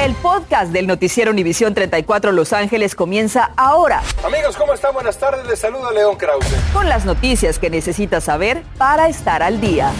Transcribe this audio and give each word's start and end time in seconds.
El 0.00 0.14
podcast 0.14 0.72
del 0.72 0.86
noticiero 0.86 1.30
Univisión 1.30 1.74
34 1.74 2.32
Los 2.32 2.54
Ángeles 2.54 2.94
comienza 2.94 3.50
ahora. 3.54 4.02
Amigos, 4.24 4.56
¿cómo 4.56 4.72
están? 4.72 4.94
Buenas 4.94 5.18
tardes. 5.18 5.46
Les 5.46 5.58
saluda 5.58 5.90
León 5.92 6.16
Krause. 6.16 6.46
Con 6.72 6.88
las 6.88 7.04
noticias 7.04 7.58
que 7.58 7.68
necesitas 7.68 8.24
saber 8.24 8.62
para 8.78 9.10
estar 9.10 9.42
al 9.42 9.60
día. 9.60 9.92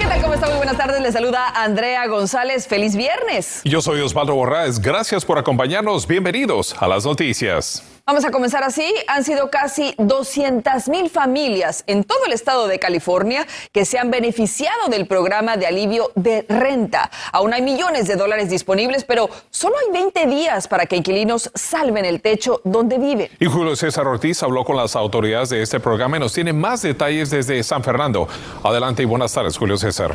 ¿Qué 0.00 0.06
tal? 0.06 0.20
¿Cómo 0.22 0.34
está? 0.34 0.48
Muy 0.48 0.56
buenas 0.56 0.76
tardes. 0.76 1.00
Les 1.00 1.12
saluda 1.12 1.50
Andrea 1.54 2.08
González. 2.08 2.66
Feliz 2.66 2.96
viernes. 2.96 3.60
Yo 3.62 3.80
soy 3.80 4.00
Osvaldo 4.00 4.34
Borraes. 4.34 4.80
Gracias 4.80 5.24
por 5.24 5.38
acompañarnos. 5.38 6.08
Bienvenidos 6.08 6.74
a 6.80 6.88
las 6.88 7.04
noticias. 7.04 7.84
Vamos 8.06 8.24
a 8.24 8.30
comenzar 8.30 8.64
así. 8.64 8.94
Han 9.06 9.24
sido 9.24 9.50
casi 9.50 9.94
200 9.98 10.88
mil 10.88 11.10
familias 11.10 11.84
en 11.86 12.04
todo 12.04 12.24
el 12.26 12.32
estado 12.32 12.66
de 12.66 12.78
California 12.78 13.46
que 13.72 13.84
se 13.84 13.98
han 13.98 14.10
beneficiado 14.10 14.88
del 14.88 15.06
programa 15.06 15.56
de 15.56 15.66
alivio 15.66 16.10
de 16.14 16.44
renta. 16.48 17.10
Aún 17.32 17.52
hay 17.52 17.62
millones 17.62 18.08
de 18.08 18.16
dólares 18.16 18.50
disponibles, 18.50 19.04
pero 19.04 19.28
solo 19.50 19.76
hay 19.78 19.92
20 19.92 20.26
días 20.26 20.68
para 20.68 20.86
que 20.86 20.96
inquilinos 20.96 21.50
salven 21.54 22.04
el 22.04 22.20
techo 22.20 22.60
donde 22.64 22.98
viven. 22.98 23.28
Y 23.38 23.46
Julio 23.46 23.76
César 23.76 24.06
Ortiz 24.06 24.42
habló 24.42 24.64
con 24.64 24.76
las 24.76 24.96
autoridades 24.96 25.50
de 25.50 25.62
este 25.62 25.80
programa 25.80 26.16
y 26.16 26.20
nos 26.20 26.32
tiene 26.32 26.52
más 26.52 26.82
detalles 26.82 27.30
desde 27.30 27.62
San 27.62 27.84
Fernando. 27.84 28.28
Adelante 28.62 29.02
y 29.02 29.06
buenas 29.06 29.32
tardes, 29.32 29.56
Julio 29.56 29.76
César. 29.76 30.14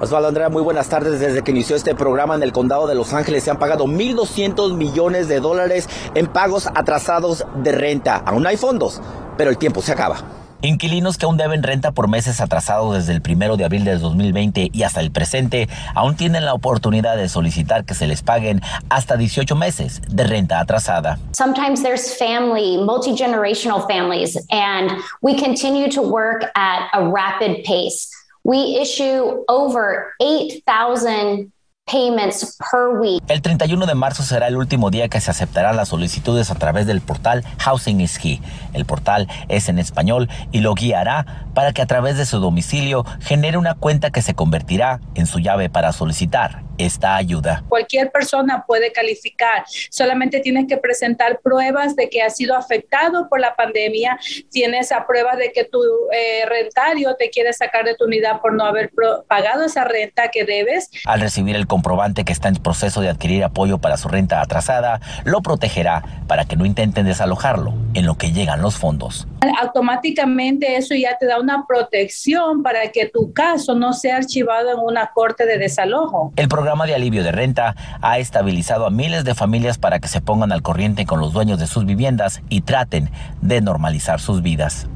Osvaldo 0.00 0.28
Andrea, 0.28 0.48
muy 0.48 0.62
buenas 0.62 0.88
tardes. 0.88 1.20
Desde 1.20 1.42
que 1.42 1.50
inició 1.50 1.76
este 1.76 1.94
programa 1.94 2.34
en 2.34 2.42
el 2.42 2.52
condado 2.52 2.86
de 2.86 2.94
Los 2.94 3.12
Ángeles 3.12 3.44
se 3.44 3.50
han 3.50 3.58
pagado 3.58 3.84
1.200 3.84 4.74
millones 4.74 5.28
de 5.28 5.40
dólares 5.40 5.90
en 6.14 6.26
pagos 6.26 6.68
atrasados 6.74 7.44
de 7.56 7.72
renta. 7.72 8.16
Aún 8.16 8.46
hay 8.46 8.56
fondos, 8.56 9.02
pero 9.36 9.50
el 9.50 9.58
tiempo 9.58 9.82
se 9.82 9.92
acaba. 9.92 10.22
Inquilinos 10.62 11.18
que 11.18 11.26
aún 11.26 11.36
deben 11.36 11.62
renta 11.62 11.92
por 11.92 12.08
meses 12.08 12.40
atrasados 12.40 12.94
desde 12.94 13.12
el 13.12 13.20
primero 13.20 13.58
de 13.58 13.64
abril 13.64 13.84
del 13.84 14.00
2020 14.00 14.70
y 14.72 14.82
hasta 14.84 15.00
el 15.00 15.10
presente 15.10 15.68
aún 15.94 16.16
tienen 16.16 16.46
la 16.46 16.54
oportunidad 16.54 17.16
de 17.16 17.28
solicitar 17.28 17.84
que 17.84 17.94
se 17.94 18.06
les 18.06 18.22
paguen 18.22 18.62
hasta 18.88 19.18
18 19.18 19.54
meses 19.54 20.00
de 20.08 20.24
renta 20.24 20.60
atrasada. 20.60 21.18
Sometimes 21.32 21.82
there's 21.82 22.16
family, 22.16 22.78
multi-generational 22.78 23.86
families, 23.86 24.36
and 24.50 24.92
we 25.20 25.34
continue 25.34 25.90
to 25.90 26.00
work 26.00 26.50
at 26.54 26.88
a 26.94 27.04
rapid 27.04 27.64
pace. 27.64 28.08
We 28.42 28.78
issue 28.80 29.44
over 29.48 30.14
8,000 30.18 31.52
payments 31.90 32.56
per 32.70 32.98
week. 32.98 33.22
El 33.28 33.42
31 33.42 33.84
de 33.86 33.94
marzo 33.94 34.22
será 34.22 34.46
el 34.48 34.56
último 34.56 34.90
día 34.90 35.08
que 35.08 35.20
se 35.20 35.30
aceptarán 35.30 35.76
las 35.76 35.88
solicitudes 35.88 36.50
a 36.50 36.54
través 36.54 36.86
del 36.86 37.00
portal 37.00 37.44
Housing 37.58 38.00
is 38.00 38.18
Key. 38.18 38.40
El 38.72 38.84
portal 38.84 39.28
es 39.48 39.68
en 39.68 39.78
español 39.78 40.28
y 40.52 40.60
lo 40.60 40.74
guiará 40.74 41.46
para 41.54 41.72
que 41.72 41.82
a 41.82 41.86
través 41.86 42.16
de 42.16 42.26
su 42.26 42.38
domicilio 42.38 43.04
genere 43.20 43.58
una 43.58 43.74
cuenta 43.74 44.10
que 44.10 44.22
se 44.22 44.34
convertirá 44.34 45.00
en 45.14 45.26
su 45.26 45.38
llave 45.38 45.68
para 45.68 45.92
solicitar 45.92 46.62
esta 46.80 47.16
ayuda. 47.16 47.62
Cualquier 47.68 48.10
persona 48.10 48.64
puede 48.66 48.92
calificar, 48.92 49.64
solamente 49.90 50.40
tienes 50.40 50.66
que 50.66 50.76
presentar 50.76 51.40
pruebas 51.40 51.96
de 51.96 52.08
que 52.08 52.22
has 52.22 52.36
sido 52.36 52.56
afectado 52.56 53.28
por 53.28 53.40
la 53.40 53.54
pandemia, 53.54 54.18
tienes 54.50 54.92
a 54.92 55.06
prueba 55.06 55.36
de 55.36 55.52
que 55.52 55.64
tu 55.64 55.80
eh, 56.12 56.44
rentario 56.46 57.14
te 57.16 57.30
quiere 57.30 57.52
sacar 57.52 57.84
de 57.84 57.94
tu 57.94 58.04
unidad 58.04 58.40
por 58.40 58.54
no 58.54 58.64
haber 58.64 58.90
pagado 59.28 59.64
esa 59.64 59.84
renta 59.84 60.28
que 60.28 60.44
debes. 60.44 60.90
Al 61.04 61.20
recibir 61.20 61.56
el 61.56 61.66
comprobante 61.66 62.24
que 62.24 62.32
está 62.32 62.48
en 62.48 62.56
proceso 62.56 63.00
de 63.00 63.08
adquirir 63.08 63.44
apoyo 63.44 63.78
para 63.78 63.96
su 63.96 64.08
renta 64.08 64.40
atrasada, 64.40 65.00
lo 65.24 65.40
protegerá 65.40 66.02
para 66.26 66.44
que 66.44 66.56
no 66.56 66.64
intenten 66.64 67.06
desalojarlo 67.06 67.74
en 67.94 68.06
lo 68.06 68.16
que 68.16 68.32
llegan 68.32 68.62
los 68.62 68.76
fondos. 68.76 69.26
Automáticamente 69.60 70.76
eso 70.76 70.94
ya 70.94 71.16
te 71.18 71.26
da 71.26 71.40
una 71.40 71.66
protección 71.66 72.62
para 72.62 72.90
que 72.92 73.06
tu 73.06 73.32
caso 73.32 73.74
no 73.74 73.92
sea 73.92 74.16
archivado 74.16 74.70
en 74.70 74.78
una 74.78 75.10
corte 75.12 75.46
de 75.46 75.58
desalojo. 75.58 76.32
El 76.36 76.48
programa 76.48 76.69
de 76.70 76.94
alivio 76.94 77.24
de 77.24 77.32
renta 77.32 77.74
ha 78.00 78.18
estabilizado 78.18 78.86
a 78.86 78.90
miles 78.90 79.24
de 79.24 79.34
familias 79.34 79.76
para 79.76 79.98
que 79.98 80.06
se 80.06 80.20
pongan 80.20 80.52
al 80.52 80.62
corriente 80.62 81.04
con 81.04 81.18
los 81.18 81.32
dueños 81.32 81.58
de 81.58 81.66
sus 81.66 81.84
viviendas 81.84 82.42
y 82.48 82.60
traten 82.60 83.10
de 83.42 83.60
normalizar 83.60 84.20
sus 84.20 84.40
vidas. 84.40 84.88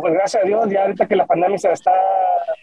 Pues 0.00 0.12
gracias 0.12 0.44
a 0.44 0.46
Dios, 0.46 0.66
ya 0.70 0.82
ahorita 0.82 1.06
que 1.06 1.16
la 1.16 1.26
pandemia 1.26 1.56
se 1.56 1.72
está, 1.72 1.90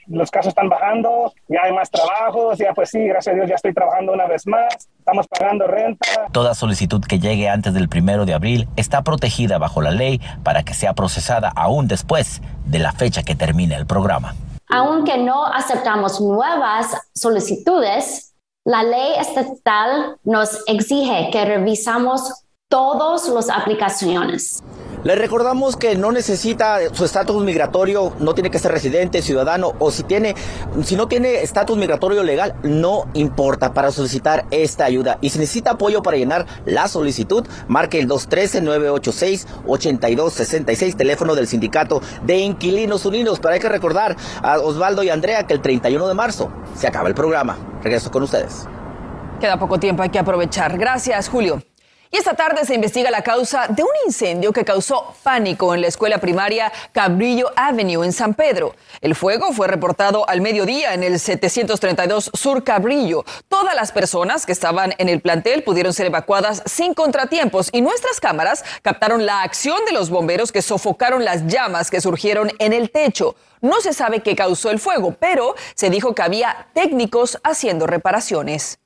los 0.07 0.29
casos 0.29 0.49
están 0.49 0.69
bajando, 0.69 1.33
ya 1.47 1.61
hay 1.63 1.73
más 1.73 1.89
trabajos, 1.89 2.59
ya 2.59 2.71
pues 2.73 2.91
sí, 2.91 2.99
gracias 3.07 3.33
a 3.33 3.35
Dios 3.35 3.49
ya 3.49 3.55
estoy 3.55 3.73
trabajando 3.73 4.13
una 4.13 4.27
vez 4.27 4.45
más, 4.45 4.87
estamos 4.99 5.27
pagando 5.27 5.65
renta. 5.65 6.07
Toda 6.31 6.53
solicitud 6.53 7.03
que 7.03 7.17
llegue 7.17 7.49
antes 7.49 7.73
del 7.73 7.89
primero 7.89 8.25
de 8.25 8.35
abril 8.35 8.69
está 8.75 9.01
protegida 9.01 9.57
bajo 9.57 9.81
la 9.81 9.91
ley 9.91 10.21
para 10.43 10.61
que 10.63 10.75
sea 10.75 10.93
procesada 10.93 11.51
aún 11.55 11.87
después 11.87 12.41
de 12.65 12.77
la 12.77 12.91
fecha 12.91 13.23
que 13.23 13.35
termine 13.35 13.75
el 13.75 13.87
programa. 13.87 14.35
Aunque 14.71 15.17
no 15.17 15.47
aceptamos 15.47 16.21
nuevas 16.21 16.95
solicitudes, 17.15 18.28
la 18.69 18.83
ley 18.83 19.13
estatal 19.19 20.17
nos 20.23 20.59
exige 20.67 21.29
que 21.31 21.43
revisamos 21.43 22.45
todas 22.67 23.27
las 23.29 23.49
aplicaciones. 23.49 24.61
Le 25.03 25.15
recordamos 25.15 25.75
que 25.75 25.95
no 25.95 26.11
necesita 26.11 26.77
su 26.93 27.03
estatus 27.03 27.43
migratorio, 27.43 28.13
no 28.19 28.35
tiene 28.35 28.51
que 28.51 28.59
ser 28.59 28.71
residente, 28.71 29.23
ciudadano 29.23 29.73
o 29.79 29.89
si 29.89 30.03
tiene 30.03 30.35
si 30.83 30.95
no 30.95 31.07
tiene 31.07 31.41
estatus 31.41 31.79
migratorio 31.79 32.21
legal, 32.21 32.53
no 32.61 33.07
importa 33.15 33.73
para 33.73 33.91
solicitar 33.91 34.45
esta 34.51 34.85
ayuda. 34.85 35.17
Y 35.19 35.31
si 35.31 35.39
necesita 35.39 35.71
apoyo 35.71 36.03
para 36.03 36.17
llenar 36.17 36.45
la 36.65 36.87
solicitud, 36.87 37.47
marque 37.67 37.99
el 37.99 38.07
213-986-8266, 38.07 40.95
teléfono 40.95 41.33
del 41.33 41.47
Sindicato 41.47 42.03
de 42.23 42.37
Inquilinos 42.37 43.07
Unidos. 43.07 43.39
Pero 43.39 43.55
hay 43.55 43.59
que 43.59 43.69
recordar 43.69 44.15
a 44.43 44.59
Osvaldo 44.59 45.01
y 45.01 45.09
Andrea 45.09 45.47
que 45.47 45.55
el 45.55 45.61
31 45.61 46.07
de 46.07 46.13
marzo 46.13 46.51
se 46.75 46.85
acaba 46.85 47.07
el 47.07 47.15
programa. 47.15 47.68
Regreso 47.83 48.11
con 48.11 48.23
ustedes. 48.23 48.67
Queda 49.39 49.57
poco 49.57 49.79
tiempo, 49.79 50.03
hay 50.03 50.09
que 50.09 50.19
aprovechar. 50.19 50.77
Gracias, 50.77 51.29
Julio. 51.29 51.61
Y 52.11 52.17
esta 52.17 52.33
tarde 52.33 52.65
se 52.65 52.73
investiga 52.73 53.11
la 53.11 53.21
causa 53.21 53.67
de 53.67 53.83
un 53.83 53.89
incendio 54.07 54.51
que 54.51 54.65
causó 54.65 55.13
pánico 55.21 55.75
en 55.75 55.81
la 55.81 55.87
escuela 55.87 56.17
primaria 56.17 56.73
Cabrillo 56.91 57.51
Avenue 57.55 58.03
en 58.03 58.11
San 58.11 58.33
Pedro. 58.33 58.75
El 58.99 59.13
fuego 59.13 59.53
fue 59.53 59.67
reportado 59.67 60.27
al 60.27 60.41
mediodía 60.41 60.95
en 60.95 61.03
el 61.03 61.19
732 61.19 62.31
Sur 62.33 62.63
Cabrillo. 62.63 63.25
Todas 63.47 63.75
las 63.75 63.91
personas 63.91 64.47
que 64.47 64.53
estaban 64.53 64.95
en 64.97 65.07
el 65.07 65.21
plantel 65.21 65.61
pudieron 65.61 65.93
ser 65.93 66.07
evacuadas 66.07 66.63
sin 66.65 66.95
contratiempos 66.95 67.69
y 67.71 67.81
nuestras 67.81 68.19
cámaras 68.19 68.65
captaron 68.81 69.27
la 69.27 69.43
acción 69.43 69.77
de 69.85 69.91
los 69.91 70.09
bomberos 70.09 70.51
que 70.51 70.63
sofocaron 70.63 71.23
las 71.23 71.45
llamas 71.45 71.91
que 71.91 72.01
surgieron 72.01 72.51
en 72.57 72.73
el 72.73 72.89
techo. 72.89 73.35
No 73.61 73.81
se 73.81 73.93
sabe 73.93 74.21
qué 74.21 74.35
causó 74.35 74.71
el 74.71 74.79
fuego, 74.79 75.15
pero 75.19 75.53
se 75.75 75.91
dijo 75.91 76.15
que 76.15 76.23
había 76.23 76.69
técnicos 76.73 77.37
haciendo 77.43 77.85
reparaciones. 77.85 78.79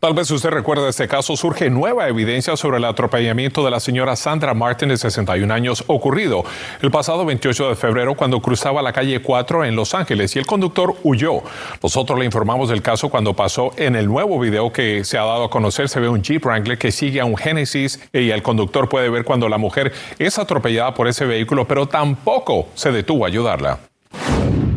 Tal 0.00 0.14
vez 0.14 0.30
usted 0.30 0.48
recuerda 0.48 0.88
este 0.88 1.06
caso, 1.06 1.36
surge 1.36 1.68
nueva 1.68 2.08
evidencia 2.08 2.56
sobre 2.56 2.78
el 2.78 2.86
atropellamiento 2.86 3.62
de 3.62 3.70
la 3.70 3.80
señora 3.80 4.16
Sandra 4.16 4.54
Martin 4.54 4.88
de 4.88 4.96
61 4.96 5.52
años 5.52 5.84
ocurrido 5.88 6.42
el 6.80 6.90
pasado 6.90 7.26
28 7.26 7.68
de 7.68 7.74
febrero 7.74 8.14
cuando 8.14 8.40
cruzaba 8.40 8.80
la 8.80 8.94
calle 8.94 9.20
4 9.20 9.66
en 9.66 9.76
Los 9.76 9.92
Ángeles 9.92 10.34
y 10.34 10.38
el 10.38 10.46
conductor 10.46 10.96
huyó. 11.02 11.42
Nosotros 11.82 12.18
le 12.18 12.24
informamos 12.24 12.70
del 12.70 12.80
caso 12.80 13.10
cuando 13.10 13.36
pasó 13.36 13.72
en 13.76 13.94
el 13.94 14.06
nuevo 14.06 14.40
video 14.40 14.72
que 14.72 15.04
se 15.04 15.18
ha 15.18 15.24
dado 15.26 15.44
a 15.44 15.50
conocer. 15.50 15.90
Se 15.90 16.00
ve 16.00 16.08
un 16.08 16.22
Jeep 16.22 16.46
Wrangler 16.46 16.78
que 16.78 16.92
sigue 16.92 17.20
a 17.20 17.26
un 17.26 17.36
Genesis 17.36 18.00
y 18.10 18.30
el 18.30 18.42
conductor 18.42 18.88
puede 18.88 19.10
ver 19.10 19.24
cuando 19.24 19.50
la 19.50 19.58
mujer 19.58 19.92
es 20.18 20.38
atropellada 20.38 20.94
por 20.94 21.08
ese 21.08 21.26
vehículo, 21.26 21.68
pero 21.68 21.86
tampoco 21.86 22.68
se 22.74 22.90
detuvo 22.90 23.26
a 23.26 23.28
ayudarla. 23.28 23.80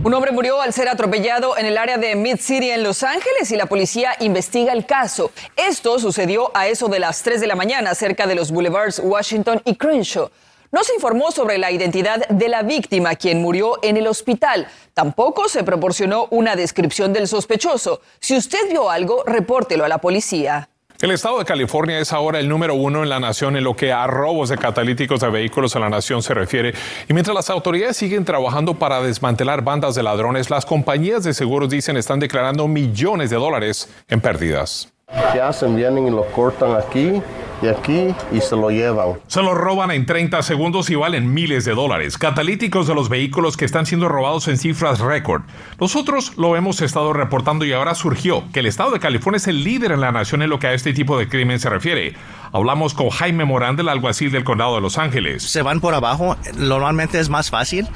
Un 0.03 0.14
hombre 0.14 0.34
murió 0.34 0.59
al 0.59 0.74
ser 0.74 0.90
atropellado 0.90 1.58
en 1.58 1.66
el 1.66 1.78
área 1.78 1.97
de 1.97 2.14
Mid 2.18 2.36
City 2.36 2.72
en 2.72 2.84
Los 2.84 3.03
Ángeles 3.03 3.50
y 3.52 3.56
la 3.56 3.68
policía 3.68 4.18
investiga 4.19 4.74
el 4.74 4.86
caso. 4.86 5.31
Esto 5.56 5.97
sucedió 5.97 6.52
a 6.53 6.68
eso 6.68 6.90
de 6.90 7.00
las 7.00 7.24
3 7.24 7.40
de 7.40 7.47
la 7.47 7.56
mañana 7.56 7.96
cerca 7.96 8.28
de 8.28 8.36
los 8.36 8.52
boulevards 8.52 9.00
Washington 9.02 9.62
y 9.64 9.78
Crenshaw. 9.78 10.30
No 10.74 10.84
se 10.84 10.94
informó 10.94 11.31
sobre 11.31 11.58
la 11.58 11.72
identidad 11.72 12.28
de 12.28 12.50
la 12.50 12.64
víctima, 12.64 13.16
quien 13.16 13.41
murió 13.41 13.80
en 13.81 13.96
el 13.96 14.08
hospital. 14.08 14.68
Tampoco 14.94 15.47
se 15.47 15.64
proporcionó 15.64 16.28
una 16.31 16.58
descripción 16.58 17.14
del 17.14 17.30
sospechoso. 17.30 18.02
Si 18.20 18.35
usted 18.35 18.70
vio 18.70 18.90
algo, 18.90 19.23
repórtelo 19.26 19.85
a 19.85 19.88
la 19.88 19.99
policía. 19.99 20.67
El 21.03 21.11
estado 21.11 21.38
de 21.38 21.44
California 21.44 22.00
es 22.00 22.14
ahora 22.14 22.40
el 22.40 22.47
número 22.47 22.76
uno 22.76 23.03
en 23.03 23.09
la 23.09 23.20
nación 23.20 23.58
en 23.58 23.66
lo 23.66 23.76
que 23.76 23.91
a 23.91 24.08
robos 24.08 24.47
de 24.47 24.58
catalíticos 24.58 25.20
de 25.20 25.29
vehículos 25.29 25.76
en 25.76 25.82
la 25.82 25.90
nación 25.90 26.23
se 26.23 26.34
refiere. 26.34 26.73
Y 27.09 27.14
mientras 27.14 27.35
las 27.35 27.50
autoridades 27.50 27.97
siguen 27.97 28.23
trabajando 28.23 28.76
para 28.76 29.02
desmantelar 29.02 29.66
bandas 29.66 29.96
de 29.96 30.03
ladrones, 30.03 30.50
las 30.50 30.66
compañías 30.66 31.26
de 31.26 31.34
seguros 31.34 31.70
dicen 31.70 31.97
están 31.97 32.22
declarando 32.22 32.70
millones 32.70 33.29
de 33.32 33.35
dólares 33.35 33.90
en 34.08 34.22
pérdidas. 34.22 34.92
¿Qué 35.34 35.41
hacen? 35.41 35.76
Vienen 35.76 36.08
y 36.08 36.11
lo 36.11 36.26
cortan 36.32 36.76
aquí 36.76 37.22
y 37.61 37.67
aquí 37.67 38.14
y 38.32 38.40
se 38.40 38.55
lo 38.55 38.70
llevan. 38.70 39.20
Se 39.28 39.41
lo 39.41 39.53
roban 39.53 39.91
en 39.91 40.05
30 40.05 40.41
segundos 40.44 40.90
y 40.90 40.96
valen 40.96 41.34
miles 41.34 41.66
de 41.66 41.73
dólares. 41.73 42.17
Catalíticos 42.17 42.88
de 42.88 42.96
los 42.96 43.09
vehículos 43.09 43.58
que 43.58 43.66
están 43.66 43.85
siendo 43.85 44.09
robados 44.09 44.47
en 44.47 44.58
cifras 44.58 45.00
récord. 45.00 45.44
Nosotros 45.79 46.38
lo 46.38 46.55
hemos 46.55 46.82
estado 46.82 47.14
reportando 47.14 47.66
y 47.66 47.73
ahora 47.73 47.96
surgió 47.96 48.44
que 48.53 48.59
el 48.59 48.66
estado 48.66 48.91
de 48.91 49.00
California 49.00 49.38
es 49.38 49.47
el 49.47 49.64
líder 49.64 49.91
en 49.91 50.02
la 50.02 50.11
nación 50.11 50.41
en 50.41 50.50
lo 50.50 50.59
que 50.59 50.67
a 50.67 50.73
este 50.73 50.94
tipo 50.94 51.17
de 51.17 51.28
crimen 51.28 51.59
se 51.59 51.70
refiere. 51.70 52.14
Hablamos 52.55 52.94
con 52.94 53.09
Jaime 53.09 53.46
Morán, 53.46 53.76
del 53.76 53.90
alguacil 53.90 54.32
del 54.32 54.44
condado 54.44 54.76
de 54.76 54.82
Los 54.82 55.00
Ángeles. 55.00 55.41
Se 55.41 55.64
van 55.64 55.82
por 55.82 55.96
abajo, 55.96 56.38
normalmente 56.55 57.20
es 57.20 57.28
más 57.28 57.50
fácil 57.50 57.88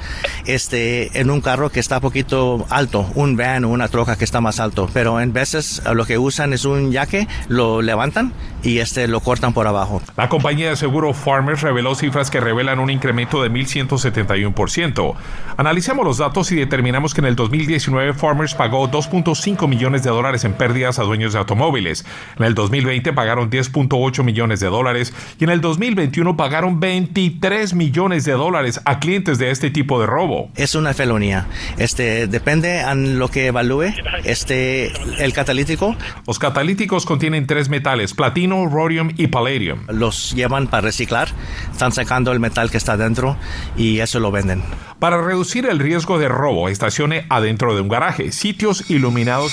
este, 0.46 1.20
en 1.20 1.30
un 1.30 1.40
carro 1.40 1.70
que 1.70 1.78
está 1.78 2.00
poquito 2.00 2.66
alto, 2.68 3.08
un 3.14 3.36
van 3.36 3.64
o 3.64 3.68
una 3.68 3.86
troca 3.86 4.16
que 4.16 4.24
está 4.24 4.40
más 4.40 4.58
alto, 4.58 4.90
pero 4.92 5.20
en 5.20 5.32
veces 5.32 5.80
lo 5.94 6.04
que 6.06 6.18
usan 6.18 6.52
es 6.52 6.64
un 6.64 6.90
yaque, 6.90 7.28
lo 7.46 7.82
levantan 7.82 8.32
y 8.62 8.78
este 8.78 9.08
lo 9.08 9.20
cortan 9.20 9.52
por 9.52 9.66
abajo. 9.66 10.02
La 10.16 10.28
compañía 10.28 10.70
de 10.70 10.76
seguro 10.76 11.14
Farmers 11.14 11.62
reveló 11.62 11.94
cifras 11.94 12.30
que 12.30 12.40
revelan 12.40 12.78
un 12.78 12.90
incremento 12.90 13.42
de 13.42 13.50
1.171%. 13.50 15.14
Analizamos 15.56 16.04
los 16.04 16.18
datos 16.18 16.50
y 16.52 16.56
determinamos 16.56 17.14
que 17.14 17.20
en 17.20 17.26
el 17.26 17.36
2019 17.36 18.14
Farmers 18.14 18.54
pagó 18.54 18.90
2.5 18.90 19.68
millones 19.68 20.02
de 20.02 20.10
dólares 20.10 20.44
en 20.44 20.52
pérdidas 20.54 20.98
a 20.98 21.02
dueños 21.02 21.32
de 21.32 21.38
automóviles. 21.38 22.04
En 22.38 22.44
el 22.44 22.54
2020 22.54 23.12
pagaron 23.12 23.50
10.8 23.50 24.22
millones 24.22 24.60
de 24.60 24.66
dólares 24.68 25.12
y 25.38 25.44
en 25.44 25.50
el 25.50 25.60
2021 25.60 26.36
pagaron 26.36 26.80
23 26.80 27.74
millones 27.74 28.24
de 28.24 28.32
dólares 28.32 28.80
a 28.84 28.98
clientes 28.98 29.38
de 29.38 29.50
este 29.50 29.70
tipo 29.70 30.00
de 30.00 30.06
robo. 30.06 30.50
Es 30.56 30.74
una 30.74 30.94
felonía. 30.94 31.46
Este 31.76 32.26
depende 32.26 32.80
en 32.80 33.18
lo 33.18 33.28
que 33.28 33.46
evalúe 33.46 33.94
este 34.24 34.92
el 35.22 35.32
catalítico. 35.32 35.96
Los 36.26 36.38
catalíticos 36.38 37.06
contienen 37.06 37.46
tres 37.46 37.68
metales: 37.68 38.14
platino, 38.14 38.47
rhodium 38.50 39.10
y 39.16 39.28
palladium. 39.28 39.80
Los 39.88 40.34
llevan 40.34 40.66
para 40.66 40.82
reciclar, 40.82 41.28
están 41.70 41.92
sacando 41.92 42.32
el 42.32 42.40
metal 42.40 42.70
que 42.70 42.76
está 42.76 42.96
dentro 42.96 43.36
y 43.76 44.00
eso 44.00 44.20
lo 44.20 44.30
venden. 44.30 44.62
Para 44.98 45.22
reducir 45.22 45.66
el 45.66 45.78
riesgo 45.78 46.18
de 46.18 46.28
robo, 46.28 46.68
estacione 46.68 47.26
adentro 47.28 47.74
de 47.74 47.80
un 47.80 47.88
garaje, 47.88 48.32
sitios 48.32 48.90
iluminados 48.90 49.52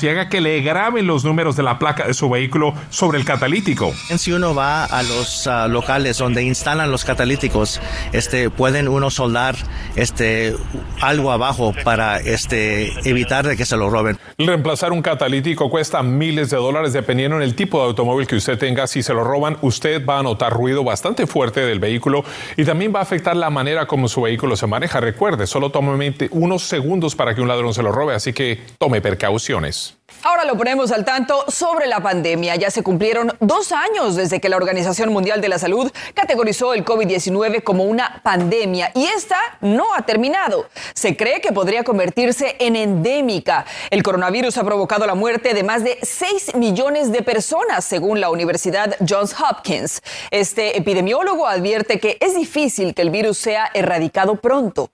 y 0.00 0.08
haga 0.08 0.28
que 0.28 0.40
le 0.40 0.60
graben 0.60 1.06
los 1.06 1.24
números 1.24 1.56
de 1.56 1.62
la 1.62 1.78
placa 1.78 2.06
de 2.06 2.14
su 2.14 2.30
vehículo 2.30 2.72
sobre 2.90 3.18
el 3.18 3.24
catalítico. 3.24 3.92
Si 4.16 4.32
uno 4.32 4.54
va 4.54 4.84
a 4.84 5.02
los 5.02 5.46
uh, 5.46 5.68
locales 5.68 6.18
donde 6.18 6.42
instalan 6.42 6.90
los 6.90 7.04
catalíticos, 7.04 7.80
este, 8.12 8.48
pueden 8.48 8.88
uno 8.88 9.10
soldar 9.10 9.56
este, 9.96 10.54
algo 11.00 11.32
abajo 11.32 11.74
para 11.84 12.18
este, 12.18 12.92
evitar 13.08 13.46
de 13.46 13.56
que 13.56 13.66
se 13.66 13.76
lo 13.76 13.90
roben. 13.90 14.18
Reemplazar 14.38 14.92
un 14.92 15.02
catalítico 15.02 15.68
cuesta 15.68 16.02
miles 16.02 16.50
de 16.50 16.56
dólares 16.56 16.92
dependiendo 16.92 17.38
del 17.38 17.54
tipo 17.54 17.80
de 17.80 17.88
automóvil 17.88 18.26
que 18.28 18.36
usted 18.36 18.56
tenga. 18.56 18.86
Si 18.86 19.02
se 19.02 19.12
lo 19.12 19.24
roban, 19.24 19.58
usted 19.62 20.06
va 20.06 20.20
a 20.20 20.22
notar 20.22 20.52
ruido 20.52 20.84
bastante 20.84 21.26
fuerte 21.26 21.62
del 21.62 21.80
vehículo 21.80 22.22
y 22.56 22.64
también 22.64 22.94
va 22.94 23.00
a 23.00 23.02
afectar 23.02 23.34
la 23.34 23.50
manera 23.50 23.86
como 23.86 24.06
su 24.06 24.22
vehículo 24.22 24.56
se 24.56 24.68
maneja. 24.68 25.00
Recuerde, 25.00 25.48
solo 25.48 25.70
tome 25.70 26.14
unos 26.30 26.62
segundos 26.62 27.16
para 27.16 27.34
que 27.34 27.40
un 27.40 27.48
ladrón 27.48 27.74
se 27.74 27.82
lo 27.82 27.90
robe, 27.90 28.14
así 28.14 28.32
que 28.32 28.60
tome 28.78 29.00
precauciones. 29.00 29.97
Ahora 30.24 30.44
lo 30.44 30.56
ponemos 30.56 30.90
al 30.90 31.04
tanto 31.04 31.44
sobre 31.48 31.86
la 31.86 32.00
pandemia. 32.00 32.56
Ya 32.56 32.70
se 32.70 32.82
cumplieron 32.82 33.32
dos 33.40 33.70
años 33.70 34.16
desde 34.16 34.40
que 34.40 34.48
la 34.48 34.56
Organización 34.56 35.12
Mundial 35.12 35.40
de 35.40 35.48
la 35.48 35.58
Salud 35.58 35.90
categorizó 36.12 36.74
el 36.74 36.84
COVID-19 36.84 37.62
como 37.62 37.84
una 37.84 38.20
pandemia 38.24 38.90
y 38.96 39.04
esta 39.04 39.38
no 39.60 39.94
ha 39.94 40.02
terminado. 40.02 40.68
Se 40.92 41.16
cree 41.16 41.40
que 41.40 41.52
podría 41.52 41.84
convertirse 41.84 42.56
en 42.58 42.74
endémica. 42.74 43.64
El 43.90 44.02
coronavirus 44.02 44.58
ha 44.58 44.64
provocado 44.64 45.06
la 45.06 45.14
muerte 45.14 45.54
de 45.54 45.62
más 45.62 45.84
de 45.84 45.98
6 46.02 46.56
millones 46.56 47.12
de 47.12 47.22
personas, 47.22 47.84
según 47.84 48.20
la 48.20 48.30
Universidad 48.30 48.96
Johns 49.08 49.36
Hopkins. 49.38 50.02
Este 50.32 50.76
epidemiólogo 50.76 51.46
advierte 51.46 52.00
que 52.00 52.18
es 52.20 52.34
difícil 52.34 52.92
que 52.92 53.02
el 53.02 53.10
virus 53.10 53.38
sea 53.38 53.70
erradicado 53.72 54.34
pronto. 54.34 54.90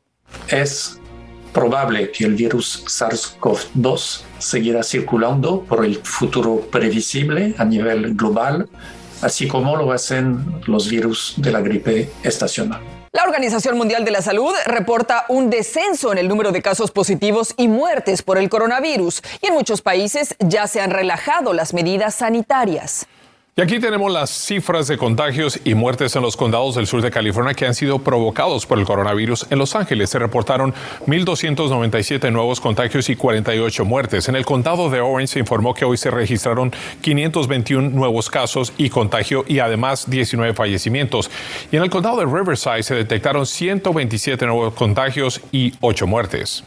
Es 0.48 0.98
probable 1.54 2.10
que 2.10 2.24
el 2.24 2.34
virus 2.34 2.84
SARS-CoV-2 2.86 4.33
seguirá 4.44 4.82
circulando 4.82 5.62
por 5.62 5.84
el 5.84 5.96
futuro 5.96 6.60
previsible 6.70 7.54
a 7.56 7.64
nivel 7.64 8.14
global, 8.14 8.68
así 9.22 9.48
como 9.48 9.74
lo 9.76 9.90
hacen 9.90 10.60
los 10.66 10.88
virus 10.88 11.34
de 11.38 11.50
la 11.50 11.60
gripe 11.60 12.10
estacional. 12.22 12.80
La 13.12 13.22
Organización 13.22 13.78
Mundial 13.78 14.04
de 14.04 14.10
la 14.10 14.20
Salud 14.20 14.52
reporta 14.66 15.24
un 15.28 15.48
descenso 15.48 16.12
en 16.12 16.18
el 16.18 16.28
número 16.28 16.52
de 16.52 16.60
casos 16.60 16.90
positivos 16.90 17.54
y 17.56 17.68
muertes 17.68 18.22
por 18.22 18.36
el 18.36 18.50
coronavirus 18.50 19.22
y 19.40 19.46
en 19.46 19.54
muchos 19.54 19.80
países 19.80 20.34
ya 20.40 20.66
se 20.66 20.80
han 20.80 20.90
relajado 20.90 21.54
las 21.54 21.72
medidas 21.72 22.16
sanitarias. 22.16 23.06
Y 23.56 23.62
aquí 23.62 23.78
tenemos 23.78 24.10
las 24.10 24.30
cifras 24.30 24.88
de 24.88 24.98
contagios 24.98 25.60
y 25.64 25.74
muertes 25.74 26.16
en 26.16 26.22
los 26.22 26.36
condados 26.36 26.74
del 26.74 26.88
sur 26.88 27.00
de 27.02 27.12
California 27.12 27.54
que 27.54 27.64
han 27.64 27.74
sido 27.76 28.00
provocados 28.00 28.66
por 28.66 28.80
el 28.80 28.84
coronavirus. 28.84 29.46
En 29.48 29.60
Los 29.60 29.76
Ángeles 29.76 30.10
se 30.10 30.18
reportaron 30.18 30.74
1.297 31.06 32.32
nuevos 32.32 32.60
contagios 32.60 33.08
y 33.10 33.14
48 33.14 33.84
muertes. 33.84 34.28
En 34.28 34.34
el 34.34 34.44
condado 34.44 34.90
de 34.90 35.00
Orange 35.00 35.34
se 35.34 35.38
informó 35.38 35.72
que 35.72 35.84
hoy 35.84 35.96
se 35.96 36.10
registraron 36.10 36.72
521 37.00 37.90
nuevos 37.90 38.28
casos 38.28 38.72
y 38.76 38.90
contagio 38.90 39.44
y 39.46 39.60
además 39.60 40.10
19 40.10 40.52
fallecimientos. 40.54 41.30
Y 41.70 41.76
en 41.76 41.84
el 41.84 41.90
condado 41.90 42.16
de 42.16 42.26
Riverside 42.26 42.82
se 42.82 42.96
detectaron 42.96 43.46
127 43.46 44.46
nuevos 44.46 44.74
contagios 44.74 45.40
y 45.52 45.74
8 45.80 46.08
muertes. 46.08 46.64